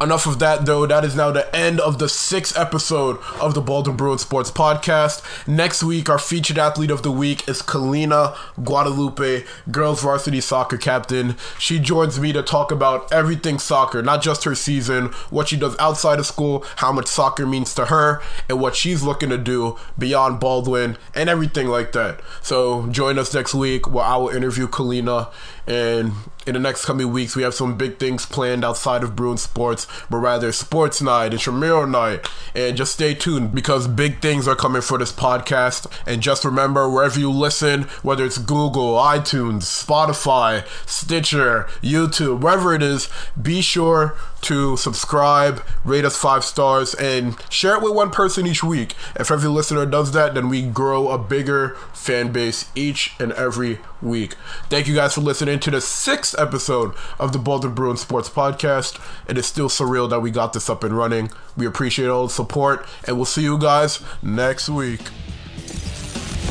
Enough 0.00 0.26
of 0.26 0.38
that, 0.40 0.66
though. 0.66 0.86
That 0.86 1.04
is 1.04 1.14
now 1.14 1.30
the 1.30 1.54
end 1.54 1.78
of 1.80 1.98
the 1.98 2.08
sixth 2.08 2.58
episode 2.58 3.18
of 3.40 3.54
the 3.54 3.60
Baldwin 3.60 3.96
Bruin 3.96 4.18
Sports 4.18 4.50
Podcast. 4.50 5.22
Next 5.46 5.82
week, 5.82 6.10
our 6.10 6.18
featured 6.18 6.58
athlete 6.58 6.90
of 6.90 7.02
the 7.02 7.12
week 7.12 7.48
is 7.48 7.62
Kalina 7.62 8.36
Guadalupe, 8.64 9.44
girls 9.70 10.02
varsity 10.02 10.40
soccer 10.40 10.76
captain. 10.76 11.36
She 11.58 11.78
joins 11.78 12.18
me 12.18 12.32
to 12.32 12.42
talk 12.42 12.72
about 12.72 13.12
everything 13.12 13.58
soccer, 13.58 14.02
not 14.02 14.22
just 14.22 14.44
her 14.44 14.54
season, 14.54 15.06
what 15.30 15.48
she 15.48 15.56
does 15.56 15.76
outside 15.78 16.18
of 16.18 16.26
school, 16.26 16.64
how 16.76 16.90
much 16.90 17.06
soccer 17.06 17.46
means 17.46 17.74
to 17.74 17.86
her, 17.86 18.20
and 18.48 18.60
what 18.60 18.74
she's 18.74 19.02
looking 19.02 19.28
to 19.30 19.38
do 19.38 19.78
beyond 19.98 20.40
Baldwin, 20.40 20.96
and 21.14 21.28
everything 21.28 21.68
like 21.68 21.92
that. 21.92 22.20
So 22.42 22.88
join 22.88 23.18
us 23.18 23.32
next 23.32 23.54
week 23.54 23.88
where 23.88 24.04
I 24.04 24.16
will 24.16 24.30
interview 24.30 24.66
Kalina 24.66 25.30
and 25.66 26.12
in 26.46 26.54
the 26.54 26.60
next 26.60 26.84
coming 26.84 27.12
weeks, 27.12 27.36
we 27.36 27.42
have 27.44 27.54
some 27.54 27.76
big 27.76 27.98
things 27.98 28.26
planned 28.26 28.64
outside 28.64 29.04
of 29.04 29.14
Bruin 29.14 29.36
Sports, 29.38 29.86
but 30.10 30.18
rather 30.18 30.50
Sports 30.50 31.00
Night, 31.00 31.32
Intramural 31.32 31.86
Night, 31.86 32.28
and 32.54 32.76
just 32.76 32.92
stay 32.94 33.14
tuned 33.14 33.54
because 33.54 33.86
big 33.86 34.20
things 34.20 34.48
are 34.48 34.56
coming 34.56 34.82
for 34.82 34.98
this 34.98 35.12
podcast. 35.12 35.86
And 36.06 36.20
just 36.20 36.44
remember, 36.44 36.88
wherever 36.88 37.18
you 37.18 37.30
listen, 37.30 37.82
whether 38.02 38.24
it's 38.24 38.38
Google, 38.38 38.94
iTunes, 38.96 39.62
Spotify, 39.62 40.66
Stitcher, 40.86 41.68
YouTube, 41.80 42.40
wherever 42.40 42.74
it 42.74 42.82
is, 42.82 43.08
be 43.40 43.60
sure 43.60 44.16
to 44.42 44.76
subscribe, 44.76 45.62
rate 45.84 46.04
us 46.04 46.16
five 46.16 46.44
stars, 46.44 46.94
and 46.94 47.36
share 47.50 47.76
it 47.76 47.82
with 47.82 47.94
one 47.94 48.10
person 48.10 48.46
each 48.46 48.62
week. 48.62 48.94
If 49.18 49.30
every 49.30 49.48
listener 49.48 49.86
does 49.86 50.12
that, 50.12 50.34
then 50.34 50.48
we 50.48 50.62
grow 50.62 51.08
a 51.08 51.18
bigger 51.18 51.76
fan 51.92 52.32
base 52.32 52.70
each 52.74 53.14
and 53.18 53.32
every 53.32 53.78
week. 54.00 54.34
Thank 54.68 54.88
you 54.88 54.94
guys 54.94 55.14
for 55.14 55.20
listening 55.20 55.60
to 55.60 55.70
the 55.70 55.80
sixth 55.80 56.38
episode 56.38 56.94
of 57.18 57.32
the 57.32 57.38
Baldwin 57.38 57.74
Bruin 57.74 57.96
Sports 57.96 58.28
Podcast. 58.28 59.00
It 59.28 59.38
is 59.38 59.46
still 59.46 59.68
surreal 59.68 60.10
that 60.10 60.20
we 60.20 60.30
got 60.30 60.52
this 60.52 60.68
up 60.68 60.84
and 60.84 60.96
running. 60.96 61.30
We 61.56 61.66
appreciate 61.66 62.08
all 62.08 62.26
the 62.26 62.32
support, 62.32 62.86
and 63.06 63.16
we'll 63.16 63.24
see 63.24 63.42
you 63.42 63.58
guys 63.58 64.00
next 64.22 64.68
week. 64.68 65.00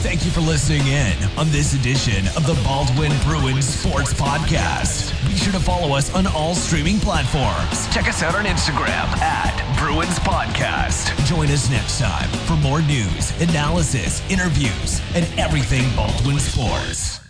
Thank 0.02 0.26
you 0.26 0.32
for 0.32 0.42
listening 0.42 0.88
in 0.88 1.14
on 1.38 1.50
this 1.52 1.76
edition 1.76 2.26
of 2.36 2.48
the 2.48 2.60
Baldwin 2.64 3.12
Bruins 3.24 3.68
Sports 3.68 4.12
Podcast. 4.14 5.12
Be 5.28 5.36
sure 5.36 5.54
to 5.54 5.60
follow 5.60 5.96
us 5.96 6.14
on 6.16 6.26
all 6.26 6.56
streaming 6.56 7.00
platforms. 7.00 7.88
Check 7.94 8.08
us 8.08 8.24
out 8.24 8.34
on 8.34 8.46
Instagram 8.46 9.08
at 9.22 9.78
Bruins 9.78 10.18
Podcast. 10.20 11.16
Join 11.28 11.50
us 11.50 11.70
next 11.70 12.00
time 12.00 12.28
for 12.48 12.56
more 12.58 12.82
news, 12.82 13.40
analysis, 13.42 14.28
interviews, 14.30 15.00
and 15.14 15.28
everything 15.40 15.84
Baldwin 15.96 16.40
Sports. 16.40 17.21